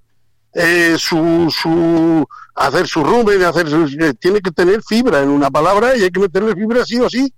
[0.53, 5.49] eh, su, su, hacer su rumen, hacer su, eh, tiene que tener fibra en una
[5.49, 7.33] palabra y hay que meterle fibra sí o sí.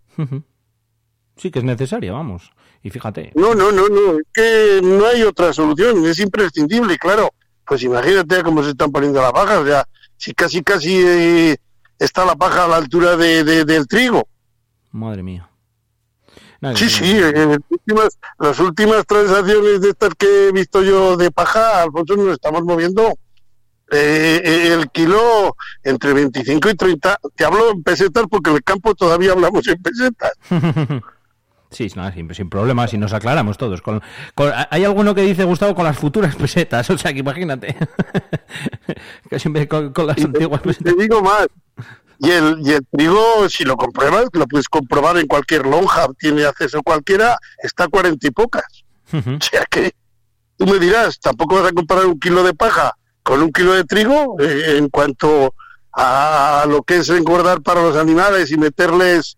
[1.37, 2.51] Sí que es necesaria, vamos.
[2.81, 3.31] Y fíjate.
[3.35, 7.33] No, no, no, no, es que no hay otra solución, es imprescindible, claro.
[7.65, 11.57] Pues imagínate cómo se están poniendo la paja, o sea, si casi, casi eh,
[11.97, 14.27] está la paja a la altura de, del trigo.
[14.91, 15.49] Madre mía
[16.73, 21.29] sí, sí, en las últimas, las últimas transacciones de estas que he visto yo de
[21.31, 23.17] paja, Alfonso, nos estamos moviendo
[23.91, 27.19] eh, eh, el kilo entre 25 y 30.
[27.35, 30.31] Te hablo en pesetas porque en el campo todavía hablamos en pesetas.
[31.75, 33.81] Sí, sin, sin problemas, y nos aclaramos todos.
[33.81, 34.01] Con,
[34.69, 37.75] hay alguno que dice, Gustavo, con las futuras pesetas, o sea que imagínate.
[39.29, 40.95] que siempre con, las antiguas pesetas.
[40.95, 41.47] Te digo más,
[42.19, 46.45] y el, y el trigo, si lo compruebas, lo puedes comprobar en cualquier lonja, tiene
[46.45, 48.85] acceso cualquiera, está a cuarenta y pocas.
[49.11, 49.91] O sea que
[50.55, 53.83] tú me dirás, tampoco vas a comparar un kilo de paja con un kilo de
[53.83, 55.53] trigo eh, en cuanto
[55.91, 59.37] a lo que es engordar para los animales y meterles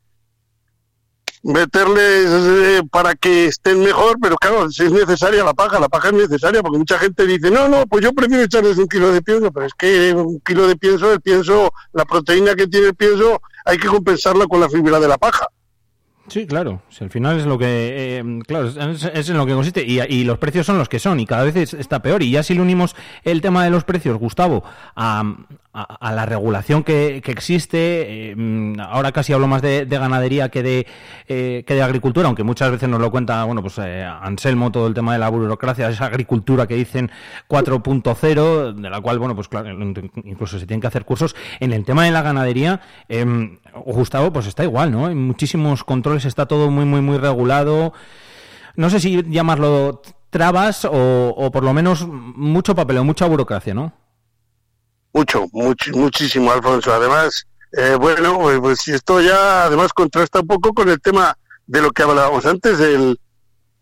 [1.47, 6.09] meterles eh, para que estén mejor, pero claro, si es necesaria la paja, la paja
[6.09, 9.21] es necesaria, porque mucha gente dice, no, no, pues yo prefiero echarles un kilo de
[9.21, 12.95] pienso, pero es que un kilo de pienso, el pienso, la proteína que tiene el
[12.95, 15.47] pienso, hay que compensarla con la fibra de la paja.
[16.27, 16.81] Sí, claro.
[16.99, 20.37] al final es lo que, eh, claro, es, en lo que consiste y, y, los
[20.37, 22.21] precios son los que son y cada vez está peor.
[22.21, 24.63] Y ya si le unimos el tema de los precios, Gustavo,
[24.97, 25.23] a,
[25.85, 30.87] a, la regulación que, que existe, eh, ahora casi hablo más de, ganadería que de,
[31.27, 34.93] eh, que de agricultura, aunque muchas veces nos lo cuenta, bueno, pues Anselmo, todo el
[34.93, 37.11] tema de la burocracia, esa agricultura que dicen
[37.47, 39.69] 4.0, de la cual, bueno, pues claro,
[40.23, 41.35] incluso se tienen que hacer cursos.
[41.59, 42.81] En el tema de la ganadería,
[43.85, 45.07] Gustavo, pues está igual, ¿no?
[45.07, 47.93] Hay muchísimos controles está todo muy, muy, muy regulado.
[48.75, 53.93] No sé si llamarlo trabas o, por lo menos mucho papel o mucha burocracia, ¿no?
[55.13, 55.47] Mucho,
[55.93, 56.93] muchísimo, Alfonso.
[56.93, 57.45] Además,
[57.77, 61.91] eh, bueno, pues, pues esto ya además contrasta un poco con el tema de lo
[61.91, 63.19] que hablábamos antes, el,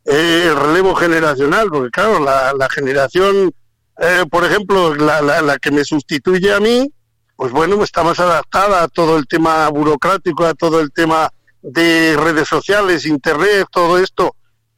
[0.06, 3.52] el relevo generacional, porque claro, la, generación,
[4.00, 6.92] eh, por ejemplo, la, la, la, que me sustituye a mí,
[7.36, 11.30] pues bueno, está más adaptada a todo el tema burocrático, a todo el tema
[11.62, 14.36] de redes sociales, internet, todo esto.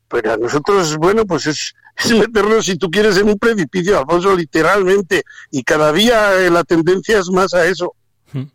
[0.08, 4.36] Pero a nosotros, bueno, pues es, es meternos, si tú quieres, en un precipicio, Alfonso,
[4.36, 5.24] literalmente.
[5.52, 7.94] Y cada día eh, la tendencia es más a eso.
[8.32, 8.46] Hmm.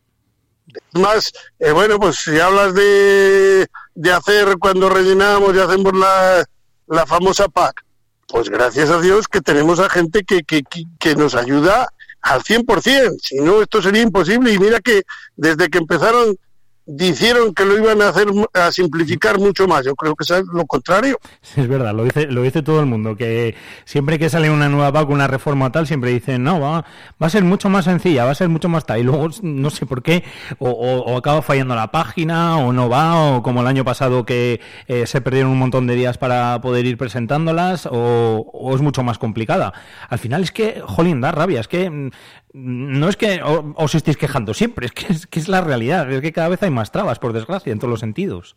[0.95, 6.45] Más, eh, bueno, pues si hablas de, de hacer cuando rellenamos y hacemos la,
[6.87, 7.85] la famosa PAC,
[8.29, 10.63] pues gracias a Dios que tenemos a gente que, que,
[10.99, 11.89] que nos ayuda
[12.23, 15.03] al 100%, si no esto sería imposible y mira que
[15.37, 16.37] desde que empezaron
[16.87, 19.85] dijeron que lo iban a hacer a simplificar mucho más.
[19.85, 21.19] Yo creo que es lo contrario.
[21.57, 23.55] Es verdad, lo dice, lo dice todo el mundo, que
[23.85, 26.85] siempre que sale una nueva vacuna, una reforma tal, siempre dicen, no, va,
[27.23, 29.01] va a ser mucho más sencilla, va a ser mucho más tal.
[29.01, 30.25] Y luego no sé por qué,
[30.59, 35.07] o, acaba fallando la página, o no va, o como el año pasado que eh,
[35.07, 39.19] se perdieron un montón de días para poder ir presentándolas, o, o, es mucho más
[39.19, 39.75] complicada.
[40.09, 42.11] Al final es que, jolín, da rabia, es que mm,
[42.53, 46.21] no es que os estéis quejando siempre, es que, es que es la realidad, es
[46.21, 48.57] que cada vez hay más trabas, por desgracia, en todos los sentidos.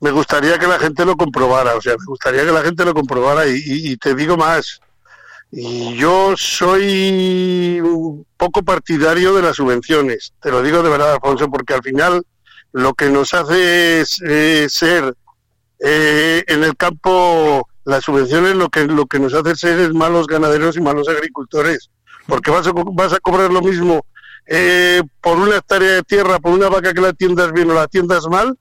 [0.00, 2.94] Me gustaría que la gente lo comprobara, o sea, me gustaría que la gente lo
[2.94, 4.80] comprobara y, te digo más,
[5.50, 11.50] y yo soy un poco partidario de las subvenciones, te lo digo de verdad, Alfonso,
[11.50, 12.24] porque al final
[12.72, 15.14] lo que nos hace eh, ser
[15.78, 20.26] eh, en el campo, las subvenciones lo que, lo que nos hace ser es malos
[20.26, 21.90] ganaderos y malos agricultores
[22.26, 24.04] porque vas a, vas a cobrar lo mismo
[24.46, 27.82] eh, por una hectárea de tierra, por una vaca que la atiendas bien o la
[27.82, 28.58] atiendas mal,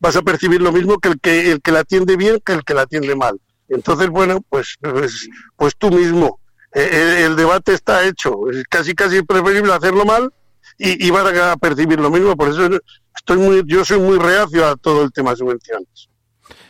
[0.00, 2.64] vas a percibir lo mismo que el que, el que la atiende bien que el
[2.64, 3.40] que la atiende mal.
[3.68, 6.40] Entonces, bueno, pues, pues, pues tú mismo,
[6.74, 10.32] eh, el, debate está hecho, es casi casi preferible hacerlo mal
[10.78, 12.68] y, y vas a percibir lo mismo, por eso
[13.16, 16.08] estoy muy, yo soy muy reacio a todo el tema de subvenciones.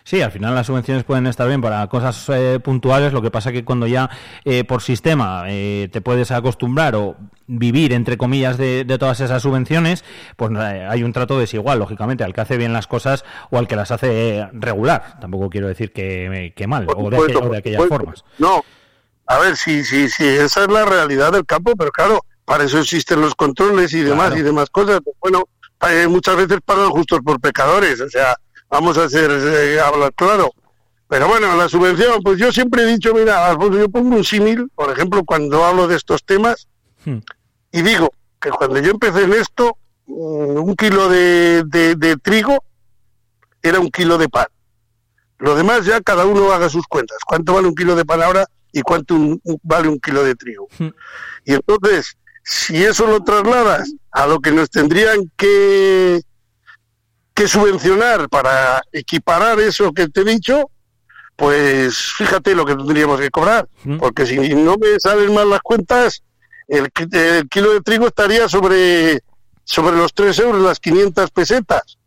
[0.06, 3.52] Sí, al final las subvenciones pueden estar bien para cosas eh, puntuales, lo que pasa
[3.52, 4.10] que cuando ya
[4.44, 10.04] eh, por sistema eh, te puedes acostumbrar o vivir, entre comillas, de, todas esas subvenciones,
[10.36, 13.76] pues hay un trato desigual, lógicamente, al que hace bien las cosas o al que
[13.76, 15.18] las hace regular.
[15.22, 18.26] Tampoco quiero decir que, mal, o de, aquellas formas.
[18.36, 18.62] No,
[19.26, 22.78] a ver, sí, sí, sí, esa es la realidad del campo, pero claro, para eso
[22.78, 25.00] existen los controles y demás y demás cosas.
[25.22, 25.48] Bueno,
[26.10, 28.36] muchas veces pagan justos por pecadores, o sea,
[28.74, 30.50] vamos a hacer eh, hablar claro.
[31.06, 34.68] Pero bueno, la subvención, pues yo siempre he dicho, mira, Alfonso, yo pongo un símil,
[34.74, 36.66] por ejemplo, cuando hablo de estos temas,
[37.04, 37.18] hmm.
[37.70, 38.10] y digo
[38.40, 42.64] que cuando yo empecé en esto, mm, un kilo de, de, trigo
[43.62, 44.46] era un kilo de pan.
[45.38, 47.18] Lo demás ya cada uno haga sus cuentas.
[47.24, 49.16] ¿Cuánto vale un kilo de pan ahora y cuánto
[49.62, 50.66] vale un kilo de trigo?
[50.78, 50.88] Hmm.
[51.44, 56.22] Y entonces, si eso lo trasladas a lo que nos tendrían que
[57.34, 60.70] que subvencionar para equiparar eso que te he dicho,
[61.36, 63.68] pues fíjate lo que tendríamos que cobrar,
[63.98, 66.22] porque si no me salen mal las cuentas,
[66.68, 66.90] el,
[67.48, 69.20] kilo de trigo estaría sobre,
[69.64, 71.98] sobre los 3 euros, las 500 pesetas.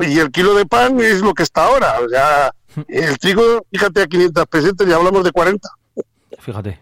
[0.00, 2.00] Y el kilo de pan es lo que está ahora.
[2.00, 2.50] O sea,
[2.88, 5.68] el trigo, fíjate, a 500 pesetas y hablamos de 40.
[6.38, 6.80] Fíjate.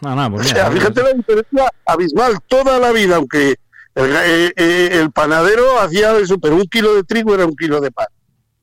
[0.00, 2.38] Pues o sea, fíjate la diferencia abismal.
[2.48, 3.54] Toda la vida, aunque
[3.94, 7.90] eh, eh, el, panadero hacía eso, pero un kilo de trigo era un kilo de
[7.90, 8.06] pan.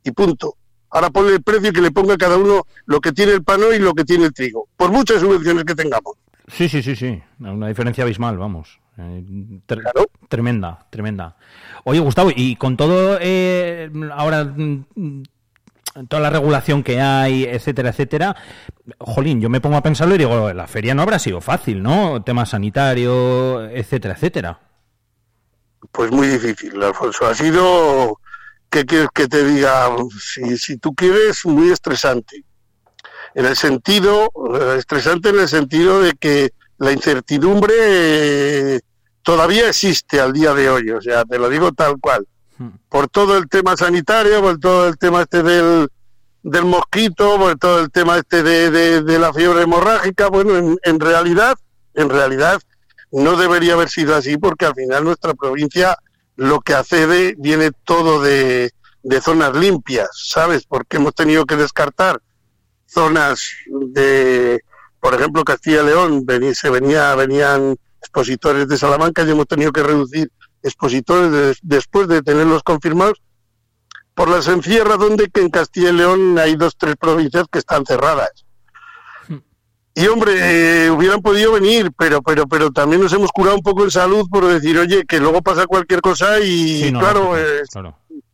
[0.04, 0.56] Y punto.
[0.90, 3.80] Ahora ponle el precio que le ponga cada uno lo que tiene el pan y
[3.80, 4.68] lo que tiene el trigo.
[4.76, 6.16] Por muchas subvenciones que tengamos.
[6.48, 7.22] Sí, sí, sí, sí.
[7.40, 8.80] Una diferencia abismal, vamos.
[8.98, 9.24] Eh,
[10.28, 11.38] tremenda, tremenda.
[11.84, 13.20] Oye, Gustavo, y con todo
[14.12, 15.24] ahora mm,
[16.08, 18.36] toda la regulación que hay, etcétera, etcétera,
[18.98, 22.24] jolín, yo me pongo a pensarlo y digo, la feria no habrá sido fácil, ¿no?
[22.24, 24.60] Tema sanitario, etcétera, etcétera.
[25.92, 27.26] Pues muy difícil, Alfonso.
[27.26, 28.20] Ha sido,
[28.70, 29.90] ¿qué quieres que te diga?
[30.20, 32.44] Si, si tú quieres, muy estresante.
[33.36, 34.32] En el sentido,
[34.78, 38.80] estresante en el sentido de que la incertidumbre eh,
[39.22, 42.26] todavía existe al día de hoy, o sea, te lo digo tal cual.
[42.58, 42.70] Hmm.
[42.88, 45.90] Por todo el tema sanitario, por todo el tema este del,
[46.42, 51.00] del mosquito, por todo el tema este de, de, la fiebre hemorrágica, bueno, en, en
[51.00, 51.58] realidad,
[51.94, 52.62] en realidad
[53.12, 55.98] no debería haber sido así porque al final nuestra provincia
[56.36, 58.72] lo que accede viene todo de,
[59.22, 60.66] zonas limpias, ¿sabes?
[60.66, 62.22] Porque hemos tenido que descartar
[62.86, 64.62] zonas de,
[65.00, 69.84] por ejemplo, Castilla y León, se venía, venían expositores de Salamanca y hemos tenido que
[69.84, 70.32] reducir
[70.64, 73.22] expositores después de tenerlos confirmados
[74.14, 77.60] por la sencilla razón de que en Castilla y León hay dos, tres provincias que
[77.60, 78.46] están cerradas.
[79.96, 83.84] Y hombre, eh, hubieran podido venir, pero, pero, pero también nos hemos curado un poco
[83.84, 87.34] en salud por decir, oye, que luego pasa cualquier cosa y eh, claro,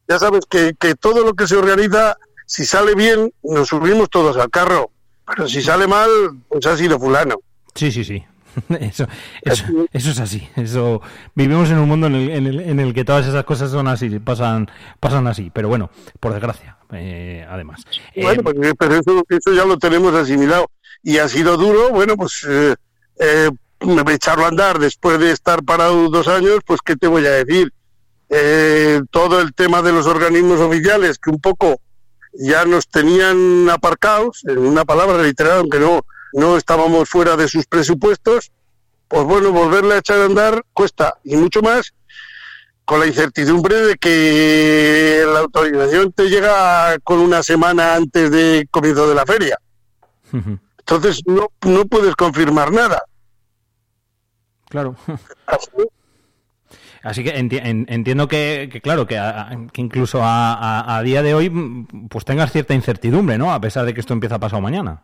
[0.08, 4.38] ya sabes que, que todo lo que se organiza, si sale bien, nos subimos todos
[4.38, 4.92] al carro,
[5.26, 6.10] pero si sale mal,
[6.48, 7.36] pues ha sido fulano.
[7.74, 8.24] Sí, sí, sí.
[8.80, 9.06] Eso,
[9.42, 10.48] eso, eso, es así.
[10.56, 11.02] Eso
[11.34, 14.70] vivimos en un mundo en el, en el, que todas esas cosas son así, pasan,
[15.02, 15.52] pasan así.
[15.54, 15.90] Pero bueno,
[16.22, 17.84] por desgracia, eh, además.
[18.16, 20.70] Bueno, pues, eh, pero eso, eso ya lo tenemos asimilado
[21.04, 21.90] y ha sido duro.
[21.90, 22.76] Bueno, pues eh,
[23.20, 23.50] eh,
[24.10, 27.72] echarlo a andar después de estar parado dos años, pues qué te voy a decir.
[28.30, 31.80] Eh, todo el tema de los organismos oficiales que un poco
[32.34, 36.02] ya nos tenían aparcados, en una palabra literal, aunque no,
[36.34, 38.52] no estábamos fuera de sus presupuestos,
[39.08, 41.94] pues bueno, volverle a echar a andar cuesta y mucho más
[42.86, 49.10] con la incertidumbre de que la autorización te llega con una semana antes de comienzo
[49.10, 49.60] de la feria.
[50.88, 53.02] Entonces no, no puedes confirmar nada.
[54.70, 54.96] Claro.
[57.02, 59.20] Así que entiendo que, claro, que,
[59.76, 61.52] incluso a, día de hoy
[62.10, 63.54] pues tengas cierta incertidumbre, ¿no?
[63.54, 65.04] A pesar de que esto empieza pasado mañana.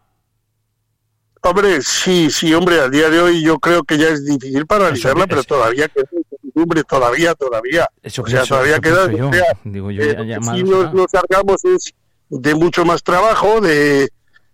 [1.43, 5.25] Hombre, sí, sí, hombre, a día de hoy yo creo que ya es difícil paralizarla,
[5.25, 7.87] pero todavía queda incertidumbre, todavía, todavía.
[8.03, 9.07] Eso, o sea, todavía queda...
[9.07, 11.61] Digo, yo, ya, si nos, nos, cargamos
[12.29, 14.09] de mucho más trabajo, de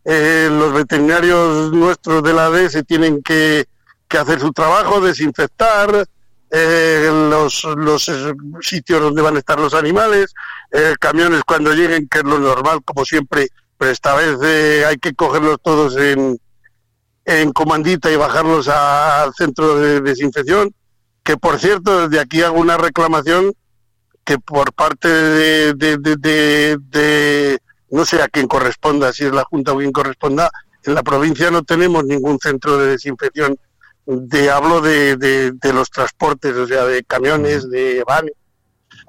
[0.10, 3.66] eh, los veterinarios nuestros de la AD se tienen que,
[4.08, 6.08] que hacer su trabajo, desinfectar,
[6.50, 10.34] eh, los, los eh, sitios donde van a estar los animales,
[10.72, 14.96] eh, camiones cuando lleguen, que es lo normal, como siempre, pero esta vez eh, hay
[14.96, 16.40] que cogerlos todos en,
[17.26, 20.74] en comandita y bajarlos al centro de desinfección.
[21.22, 23.52] Que por cierto, desde aquí hago una reclamación
[24.24, 29.78] que por parte de, de no sé a quién corresponda, si es la Junta o
[29.78, 30.50] quien corresponda,
[30.84, 33.58] en la provincia no tenemos ningún centro de desinfección.
[34.06, 38.32] De hablo de, de, los transportes, o sea, de camiones, de vanes,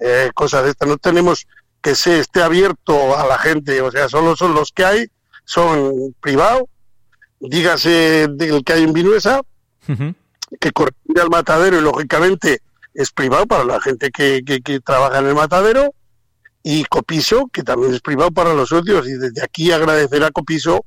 [0.00, 0.88] eh, cosas de estas.
[0.88, 1.46] No tenemos
[1.80, 5.06] que se esté abierto a la gente, o sea, solo son los que hay,
[5.44, 6.64] son privados,
[7.38, 9.42] dígase del que hay en Vinuesa,
[10.60, 12.60] que corresponde al matadero y lógicamente
[12.94, 15.94] es privado para la gente que, que, que, trabaja en el matadero,
[16.70, 20.84] y Copiso, que también es privado para los socios, y desde aquí agradecer a Copiso,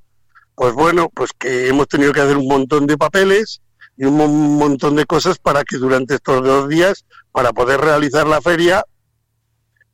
[0.53, 3.61] pues bueno, pues que hemos tenido que hacer un montón de papeles,
[3.97, 8.41] y un montón de cosas para que durante estos dos días, para poder realizar la
[8.41, 8.86] feria,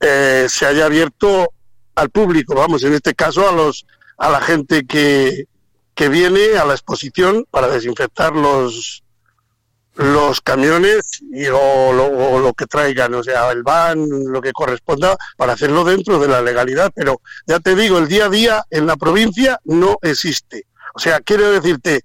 [0.01, 1.53] eh, se haya abierto
[1.95, 3.85] al público, vamos, en este caso a los
[4.17, 5.45] a la gente que,
[5.95, 9.05] que viene a la exposición para desinfectar los
[9.97, 15.17] los camiones y o, lo, lo, que traigan, o sea, el van, lo que corresponda,
[15.35, 16.91] para hacerlo dentro de la legalidad.
[16.95, 20.65] Pero ya te digo, el día a día en la provincia no existe.
[20.93, 22.01] O sea, quiero decirte,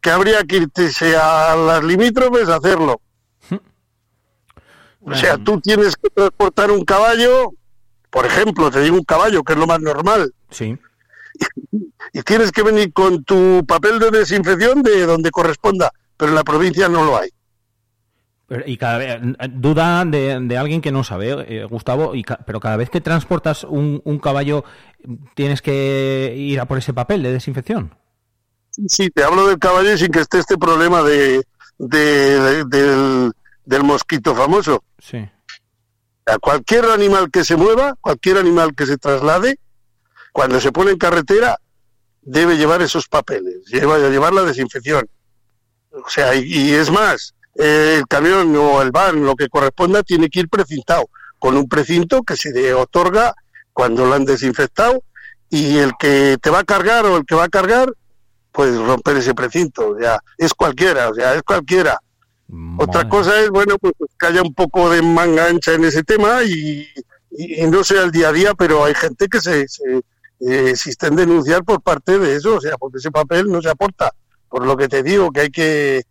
[0.00, 3.00] que habría que irse a las limítrofes a hacerlo.
[5.02, 7.52] O sea, tú tienes que transportar un caballo,
[8.10, 10.32] por ejemplo, te digo un caballo, que es lo más normal.
[10.50, 10.76] Sí.
[12.12, 16.44] Y, tienes que venir con tu papel de desinfección de donde corresponda, pero en la
[16.44, 17.30] provincia no lo hay.
[18.66, 19.20] y cada vez,
[19.52, 24.02] duda de, alguien que no sabe, eh, Gustavo, y pero cada vez que transportas un,
[24.04, 24.64] un caballo,
[25.34, 27.94] ¿tienes que ir a por ese papel de desinfección?
[28.86, 31.42] Sí, te hablo del caballo sin que esté este problema de,
[31.78, 33.32] del,
[33.82, 34.84] mosquito famoso.
[34.98, 35.26] Sí.
[36.26, 39.58] A cualquier animal que se mueva, cualquier animal que se traslade,
[40.32, 41.56] cuando se pone en carretera,
[42.20, 45.08] debe llevar esos papeles, lleva, llevar la desinfección.
[45.92, 50.40] O sea, y, es más, el camión o el van, lo que corresponda, tiene que
[50.40, 53.34] ir precintado, con un precinto que se le otorga
[53.72, 55.02] cuando lo han desinfectado,
[55.48, 57.92] y el que te va a cargar o el que va a cargar
[58.52, 61.98] puedes romper ese precinto, o sea, es cualquiera, o sea, es cualquiera.
[62.78, 66.42] Otra cosa es, bueno, pues, que haya un poco de manga ancha en ese tema
[66.42, 66.88] y,
[67.68, 70.00] no sea el día a día, pero hay gente que se, se
[70.40, 74.12] eh, existen denunciar por parte de eso, o sea, porque ese papel no se aporta.
[74.50, 76.02] Por lo que te digo, que hay que,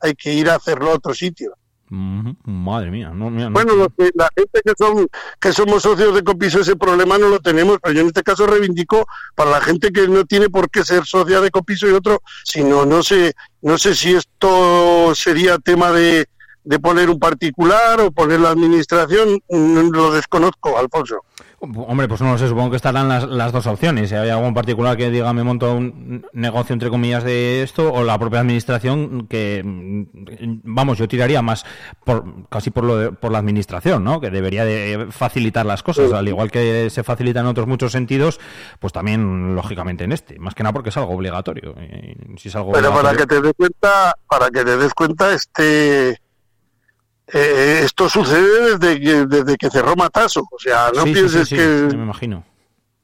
[0.00, 1.56] hay que ir a hacerlo a otro sitio.
[1.88, 5.06] Madre mía, no, Bueno, la gente que son
[5.40, 8.44] que somos socios de Copiso ese problema no lo tenemos, pero yo en este caso
[8.44, 12.22] reivindico para la gente que no tiene por qué ser socia de Copiso y otro,
[12.44, 16.26] sino no sé, no sé si esto sería tema de,
[16.64, 21.22] de poner un particular o poner la administración, lo desconozco, Alfonso.
[21.58, 24.10] Hombre, pues no lo sé, supongo que estarán las, las dos opciones.
[24.10, 28.04] Si hay algún particular que diga me monto un negocio entre comillas de esto, o
[28.04, 29.62] la propia administración que,
[30.64, 31.64] vamos, yo tiraría más
[32.04, 34.20] por casi por lo por la administración, ¿no?
[34.20, 38.38] Que debería de facilitar las cosas, al igual que se facilita en otros muchos sentidos,
[38.78, 41.74] pues también lógicamente en este, más que nada porque es algo obligatorio.
[42.36, 46.20] Si es algo Pero para que te des cuenta, para que te des cuenta, este
[47.32, 50.46] eh, esto sucede desde que, desde que cerró Mataso.
[50.50, 51.88] O sea, no pienses que.
[51.96, 52.44] me imagino.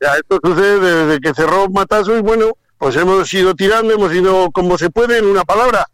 [0.01, 4.51] Ya, esto sucede desde que cerró Mataso y bueno, pues hemos ido tirando, hemos ido
[4.51, 5.87] como se puede, en una palabra.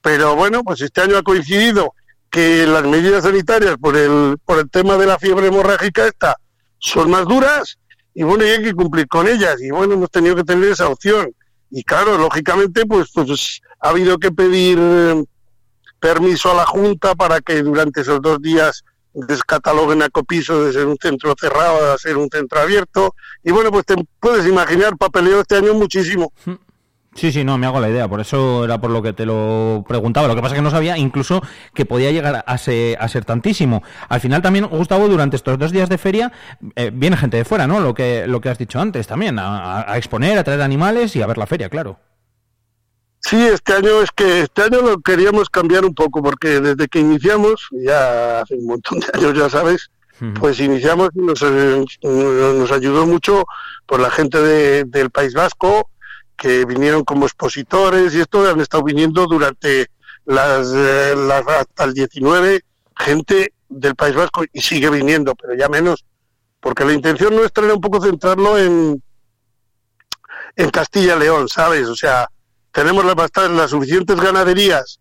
[0.00, 1.94] pero bueno, pues este año ha coincidido
[2.30, 6.36] que las medidas sanitarias por el, por el tema de la fiebre hemorrágica esta
[6.78, 7.78] son más duras
[8.12, 10.88] y bueno, y hay que cumplir con ellas y bueno, hemos tenido que tener esa
[10.88, 11.32] opción.
[11.70, 15.24] Y claro, lógicamente, pues, pues ha habido que pedir eh,
[16.04, 18.84] permiso a la Junta para que durante esos dos días
[19.14, 23.14] descataloguen a Copiso de ser un centro cerrado a ser un centro abierto.
[23.42, 26.30] Y bueno, pues te puedes imaginar, papeleo este año muchísimo.
[27.14, 29.82] Sí, sí, no, me hago la idea, por eso era por lo que te lo
[29.88, 30.28] preguntaba.
[30.28, 31.40] Lo que pasa es que no sabía incluso
[31.72, 33.82] que podía llegar a ser, a ser tantísimo.
[34.10, 36.32] Al final también, Gustavo, durante estos dos días de feria
[36.76, 37.80] eh, viene gente de fuera, ¿no?
[37.80, 41.26] Lo que, lo que has dicho antes también, a exponer, a traer animales y a
[41.26, 41.98] ver la feria, claro.
[43.26, 47.00] Sí, este año es que este año lo queríamos cambiar un poco porque desde que
[47.00, 49.90] iniciamos, ya hace un montón de años ya sabes,
[50.38, 53.44] pues iniciamos y nos, eh, nos ayudó mucho
[53.86, 55.90] por la gente de, del País Vasco
[56.36, 59.86] que vinieron como expositores y esto han estado viniendo durante
[60.26, 62.60] las, eh, las hasta el 19
[62.96, 66.04] gente del País Vasco y sigue viniendo, pero ya menos,
[66.60, 69.02] porque la intención nuestra era un poco centrarlo en
[70.56, 71.88] en Castilla León, ¿sabes?
[71.88, 72.28] O sea,
[72.74, 73.16] tenemos las,
[73.50, 74.98] las suficientes ganaderías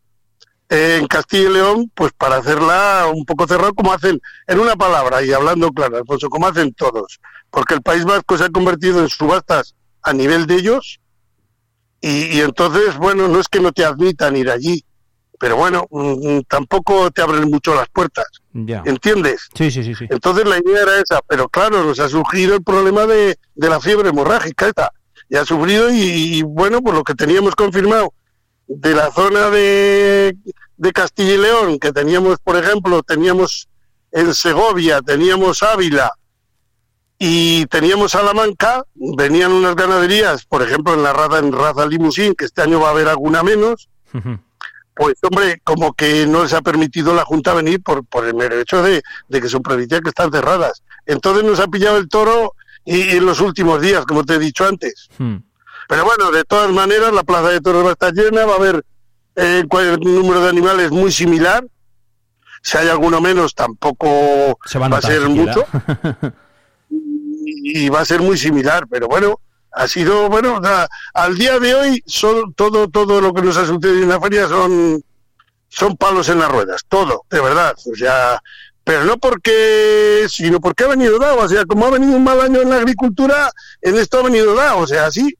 [0.70, 5.24] en Castilla y León, pues para hacerla un poco cerrado, como hacen, en una palabra
[5.24, 7.20] y hablando claro, Alfonso, como hacen todos,
[7.50, 11.00] porque el País Vasco se ha convertido en subastas a nivel de ellos,
[12.00, 14.84] y, entonces, bueno, no es que no te admitan ir allí,
[15.40, 19.48] pero bueno, mm, tampoco te abren mucho las puertas, ¿entiendes?
[19.56, 20.06] Sí, sí, sí, sí.
[20.10, 23.80] Entonces la idea era esa, pero claro, nos ha surgido el problema de, de la
[23.80, 24.92] fiebre hemorrágica, esta
[25.30, 28.14] y ha sufrido y, bueno, por lo que teníamos confirmado
[28.68, 30.36] de la zona de,
[30.78, 33.68] de Castilla y León, que teníamos, por ejemplo, teníamos
[34.12, 36.12] en Segovia, teníamos Ávila
[37.18, 42.46] y teníamos Salamanca, venían unas ganaderías, por ejemplo, en la raza, en raza limusín, que
[42.46, 43.90] este año va a haber alguna menos,
[44.96, 48.60] pues hombre, como que no les ha permitido la Junta venir por, por el mero
[48.60, 50.84] hecho de, de que son provincias que están cerradas.
[51.06, 52.54] Entonces nos ha pillado el toro
[52.86, 55.10] y, en los últimos días, como te he dicho antes.
[55.18, 55.38] Hmm.
[55.88, 58.58] Pero bueno, de todas maneras, la plaza de toros va a estar llena, va a
[58.58, 58.84] haber
[59.36, 61.66] eh, un número de animales muy similar.
[62.62, 65.66] Si hay alguno menos, tampoco va a ser mucho.
[66.90, 69.40] y, va a ser muy similar, pero bueno,
[69.72, 70.62] ha sido, bueno,
[71.14, 74.48] al día de hoy, son, todo, todo lo que nos ha sucedido en la feria
[74.48, 75.04] son,
[75.68, 77.76] son palos en las ruedas, todo, de verdad.
[77.92, 78.42] O sea,
[78.84, 82.42] pero no porque, sino porque ha venido dado, o sea, como ha venido un mal
[82.42, 85.38] año en la agricultura, en esto ha venido dado, o sea, sí,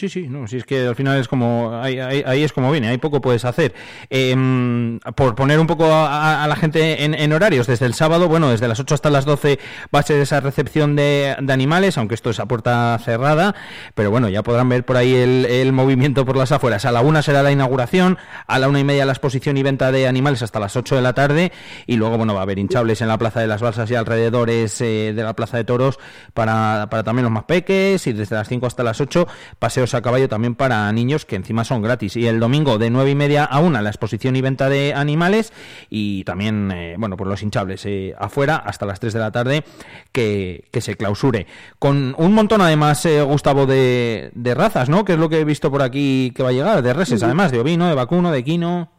[0.00, 2.88] Sí, sí, no, si es que al final es como, ahí, ahí, es como viene,
[2.88, 3.74] ahí poco puedes hacer.
[4.08, 8.66] Em, por poner un poco a, la gente en, horarios, desde el sábado, bueno, desde
[8.66, 9.58] las 8 hasta las 12
[9.94, 13.54] va a ser esa recepción de, animales, aunque esto es a puerta cerrada,
[13.94, 16.86] pero bueno, ya podrán ver por ahí el, movimiento por las afueras.
[16.86, 19.92] A la una será la inauguración, a la una y media la exposición y venta
[19.92, 21.52] de animales hasta las 8 de la tarde,
[21.86, 24.80] y luego, bueno, va a haber hinchables en la Plaza de las Balsas y alrededores
[24.80, 25.98] eh, de la Plaza de Toros
[26.32, 29.28] para, para también los más peques, y desde las 5 hasta las 8
[29.58, 32.16] paseos a caballo también para niños que encima son gratis.
[32.16, 35.52] Y el domingo de nueve y media a una la exposición y venta de animales
[35.88, 39.64] y también, eh, bueno, pues los hinchables eh, afuera hasta las 3 de la tarde
[40.12, 41.46] que, se clausure.
[41.78, 45.04] Con un montón además, eh, Gustavo, de, de, razas, ¿no?
[45.04, 47.52] Que es lo que he visto por aquí que va a llegar, de reses, además,
[47.52, 48.90] de ovino, de vacuno, de quino.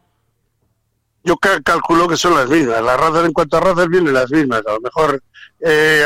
[1.24, 2.82] Yo calculo que son las mismas.
[2.82, 4.62] Las razas en cuanto a razas vienen las mismas.
[4.66, 5.22] A lo mejor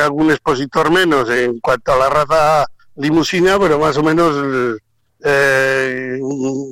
[0.05, 2.67] algún expositor menos en cuanto a la raza
[2.97, 4.81] limusina, pero más o menos
[5.25, 6.19] eh,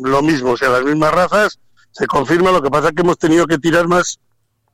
[0.03, 1.59] lo mismo, o sea, las mismas razas,
[1.93, 4.18] se confirma, lo que pasa es que hemos tenido que tirar más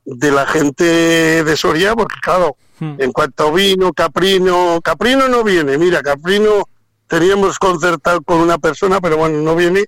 [0.05, 2.95] de la gente de Soria, porque claro, hmm.
[2.97, 6.65] en cuanto a vino, Caprino, Caprino no viene, mira, Caprino
[7.07, 9.85] teníamos concertado con una persona, pero bueno, no viene,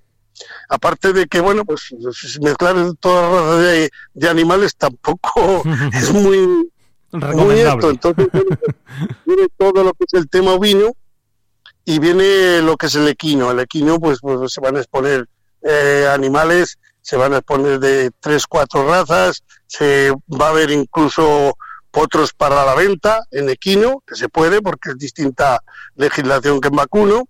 [0.70, 1.93] aparte de que, bueno, pues
[2.41, 6.70] mezclar todas las razas de, de animales tampoco es muy,
[7.11, 8.28] muy alto, entonces
[9.26, 10.91] viene todo lo que es el tema ovino,
[11.86, 13.52] y viene lo que es el equino.
[13.52, 15.28] El equino, pues, pues se van a exponer
[15.62, 21.58] eh, animales, se van a exponer de tres, cuatro razas, se va a haber incluso
[21.92, 25.62] potros para la venta en equino, que se puede porque es distinta
[25.96, 27.28] legislación que en vacuno,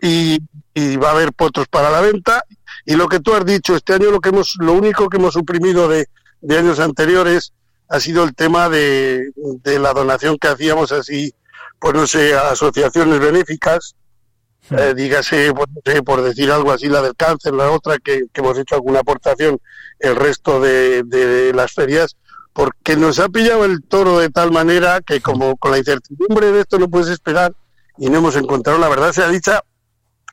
[0.00, 0.38] y,
[0.74, 2.44] y, va a haber potros para la venta.
[2.84, 5.34] Y lo que tú has dicho, este año lo que hemos, lo único que hemos
[5.34, 6.06] suprimido de,
[6.40, 7.52] de años anteriores
[7.88, 11.34] ha sido el tema de, de la donación que hacíamos así
[11.82, 13.96] pues no sé, asociaciones benéficas,
[14.70, 14.78] hmm.
[14.78, 18.76] eh, dígase, pues, por decir algo así, la del cáncer, la otra, que, hemos hecho
[18.76, 19.58] alguna aportación,
[19.98, 22.16] el resto de, las ferias,
[22.52, 26.60] porque nos ha pillado el toro de tal manera que como con la incertidumbre de
[26.60, 27.52] esto no puedes esperar
[27.98, 29.52] y no hemos encontrado, la verdad se ha dicho,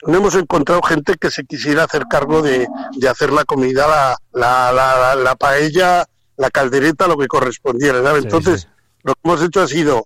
[0.06, 4.72] no hemos encontrado gente que se quisiera hacer cargo de, de hacer la comida, la,
[4.72, 6.06] la, la, paella,
[6.38, 8.00] la caldereta, lo que correspondiera.
[8.18, 8.68] Entonces,
[9.02, 10.06] lo que hemos hecho ha sido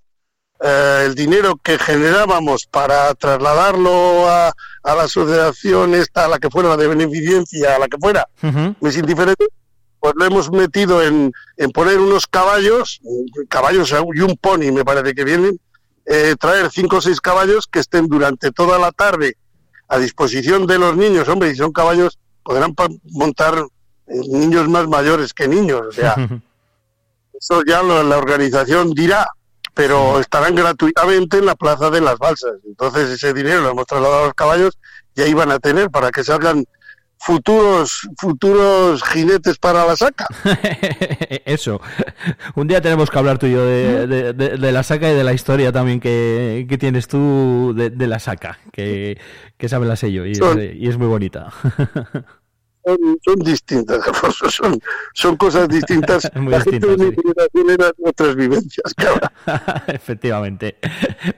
[0.66, 4.48] eh, el dinero que generábamos para trasladarlo a,
[4.82, 8.26] a, la asociación esta, a la que fuera, la de beneficencia, a la que fuera,
[8.80, 9.44] es indiferente,
[10.00, 13.02] pues lo hemos metido en, en poner unos caballos,
[13.50, 15.60] caballos y un pony me parece que vienen,
[16.06, 19.36] eh, traer cinco o seis caballos que estén durante toda la tarde
[19.88, 22.74] a disposición de los niños, hombre, y son caballos, podrán
[23.10, 23.66] montar
[24.06, 26.14] eh, niños más mayores que niños, o sea,
[27.38, 29.26] eso ya la organización dirá,
[29.74, 32.54] pero estarán gratuitamente en la Plaza de las Balsas.
[32.64, 34.78] Entonces ese dinero lo hemos trasladado a los caballos
[35.14, 36.64] y ahí van a tener para que salgan
[37.18, 40.26] futuros futuros jinetes para la saca.
[41.44, 41.80] Eso.
[42.54, 45.72] Un día tenemos que hablar tú y yo de, la saca y de la historia
[45.72, 49.18] también que, tienes tú de, la saca, que,
[49.56, 50.32] que sabe la sello y,
[50.78, 51.52] y es muy bonita.
[53.24, 54.00] son, distintas,
[54.50, 54.80] son,
[55.12, 56.30] son cosas distintas.
[56.34, 58.94] Muy la gente de otras vivencias,
[59.86, 60.76] Efectivamente.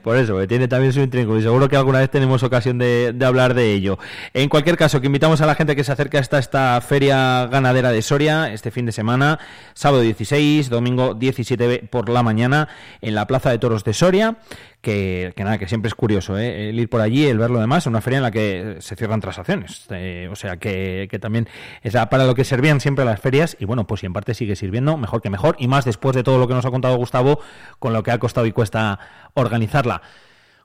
[0.03, 3.53] Por eso, tiene también su intrigo y seguro que alguna vez tenemos ocasión de, hablar
[3.53, 3.97] de ello.
[4.33, 7.91] En cualquier caso, que invitamos a la gente que se acerque hasta esta feria ganadera
[7.91, 9.39] de Soria este fin de semana,
[9.73, 12.67] sábado 16, domingo 17 por la mañana,
[13.01, 14.37] en la Plaza de Toros de Soria
[14.81, 16.69] que, nada, que siempre es curioso ¿eh?
[16.69, 19.85] el ir por allí, el verlo demás, una feria en la que se cierran transacciones.
[19.89, 21.47] Eh, o sea, que, también
[21.81, 24.55] es para lo que servían siempre las ferias y bueno, pues si en parte sigue
[24.55, 27.39] sirviendo, mejor que mejor y más después de todo lo que nos ha contado Gustavo
[27.79, 28.99] con lo que ha costado y cuesta
[29.33, 30.01] organizarla.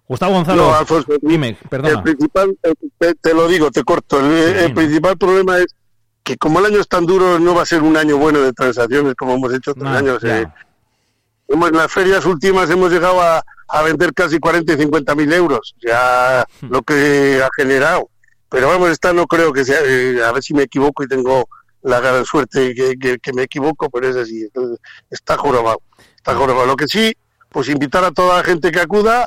[0.06, 0.74] Gustavo Gonzalo,
[1.22, 1.94] dime, perdona.
[1.94, 2.56] El principal,
[3.20, 5.74] te, lo digo, te corto, el, principal problema es
[6.22, 8.52] que como el año es tan duro, no va a ser un año bueno de
[8.52, 10.22] transacciones como hemos hecho otros años.
[10.24, 10.46] Eh.
[11.48, 13.42] En las ferias últimas hemos llegado a,
[13.72, 18.10] a vender casi 40 y 50 mil euros, ya lo que ha generado.
[18.50, 21.48] Pero vamos, esta no creo que sea, eh, a ver si me equivoco y tengo
[21.80, 24.46] la gran suerte que, que, me equivoco, pero es así,
[25.08, 25.80] está jorobado,
[26.16, 26.66] está jorobado.
[26.66, 27.16] Lo que sí,
[27.48, 29.26] pues invitar a toda la gente que acuda,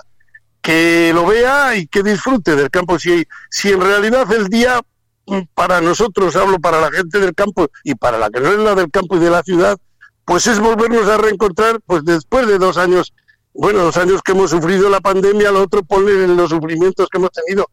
[0.61, 2.99] que lo vea y que disfrute del campo.
[2.99, 4.79] Si, si en realidad el día
[5.25, 8.59] mm, para nosotros, hablo para la gente del campo y para la que no es
[8.59, 9.75] la del campo y de la ciudad,
[10.23, 13.11] pues es volvernos a reencontrar pues después de dos años
[13.55, 17.17] bueno, los años que hemos sufrido la pandemia, lo otro poner en los sufrimientos que
[17.17, 17.69] hemos tenido.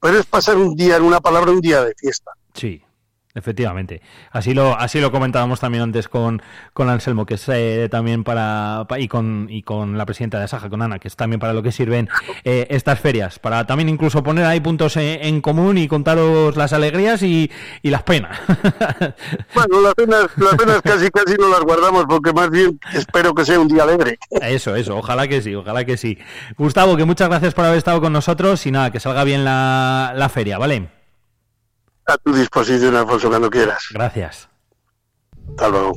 [0.00, 2.30] Pero es pasar un día, en una palabra, un día de fiesta.
[2.52, 2.83] Sí,
[3.36, 4.00] Efectivamente.
[4.30, 6.40] Así lo, así lo comentábamos también antes con,
[6.72, 10.70] con Anselmo, que es eh, también para, y con, y con la presidenta de Saja,
[10.70, 12.08] con Ana, que es también para lo que sirven
[12.44, 17.24] eh, estas ferias, para también incluso poner ahí puntos en, común y contaros las alegrías
[17.24, 17.50] y,
[17.82, 18.38] y las penas.
[19.54, 23.44] bueno, las penas, las penas casi casi no las guardamos, porque más bien espero que
[23.44, 24.16] sea un día alegre.
[24.30, 26.18] Eso, eso, ojalá que sí, ojalá que sí.
[26.56, 30.12] Gustavo, que muchas gracias por haber estado con nosotros y nada, que salga bien la,
[30.14, 31.03] la feria, ¿vale?
[32.06, 33.84] A tu disposición, Alfonso, cuando quieras.
[33.90, 34.48] Gracias.
[35.50, 35.92] Hasta luego.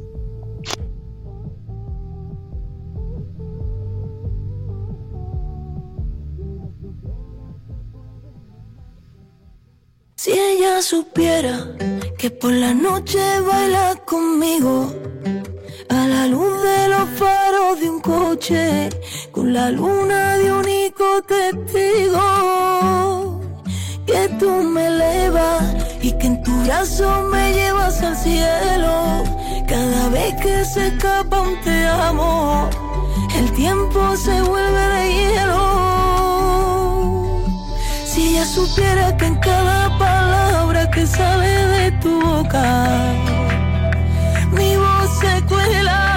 [10.15, 11.75] Si ella supiera
[12.17, 14.93] que por la noche baila conmigo,
[15.89, 18.89] a la luz de los faros de un coche,
[19.31, 22.17] con la luna de único testigo
[24.07, 25.63] que tú me elevas
[26.01, 29.23] y que en tu brazo me llevas al cielo.
[29.67, 32.69] Cada vez que se escapa un te amo,
[33.35, 35.63] el tiempo se vuelve de hielo.
[38.05, 43.13] Si ella supiera que en cada palabra que sale de tu boca,
[44.51, 46.16] mi voz se cuela.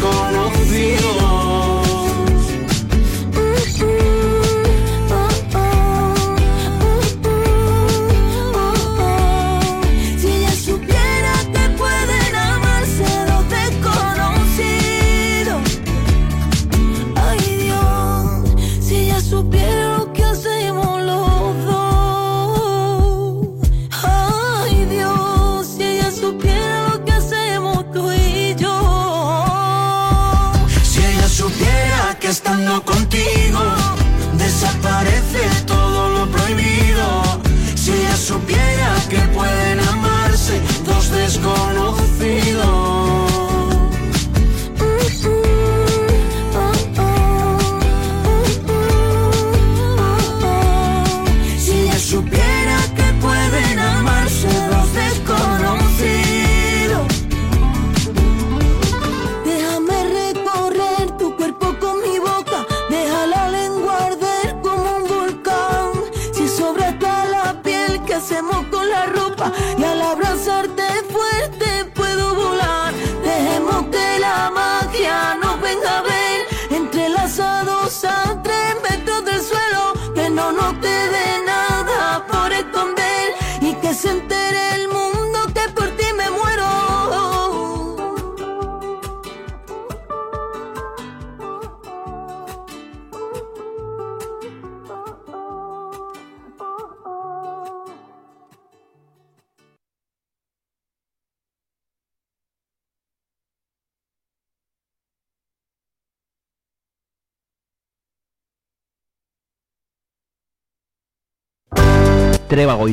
[0.00, 1.53] dos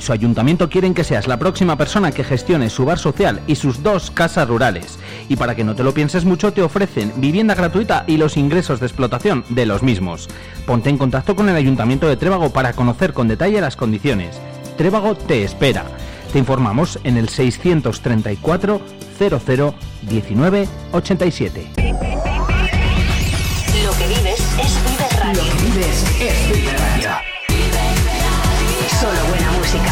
[0.02, 3.84] su ayuntamiento quieren que seas la próxima persona que gestione su bar social y sus
[3.84, 4.99] dos casas rurales.
[5.30, 8.80] Y para que no te lo pienses mucho, te ofrecen vivienda gratuita y los ingresos
[8.80, 10.28] de explotación de los mismos.
[10.66, 14.39] Ponte en contacto con el ayuntamiento de Trébago para conocer con detalle las condiciones.
[14.78, 15.86] Trébago te espera.
[16.34, 18.82] Te informamos en el 634
[19.18, 19.76] 00
[20.10, 22.40] 19 87.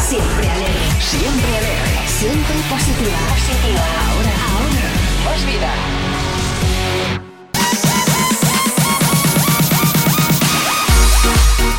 [0.10, 0.74] Siempre alegre.
[1.00, 2.08] Siempre alegre.
[2.08, 3.16] Siempre positiva.
[3.30, 3.86] Positiva.
[4.10, 4.90] Ahora, ahora.
[5.24, 5.72] Más vida.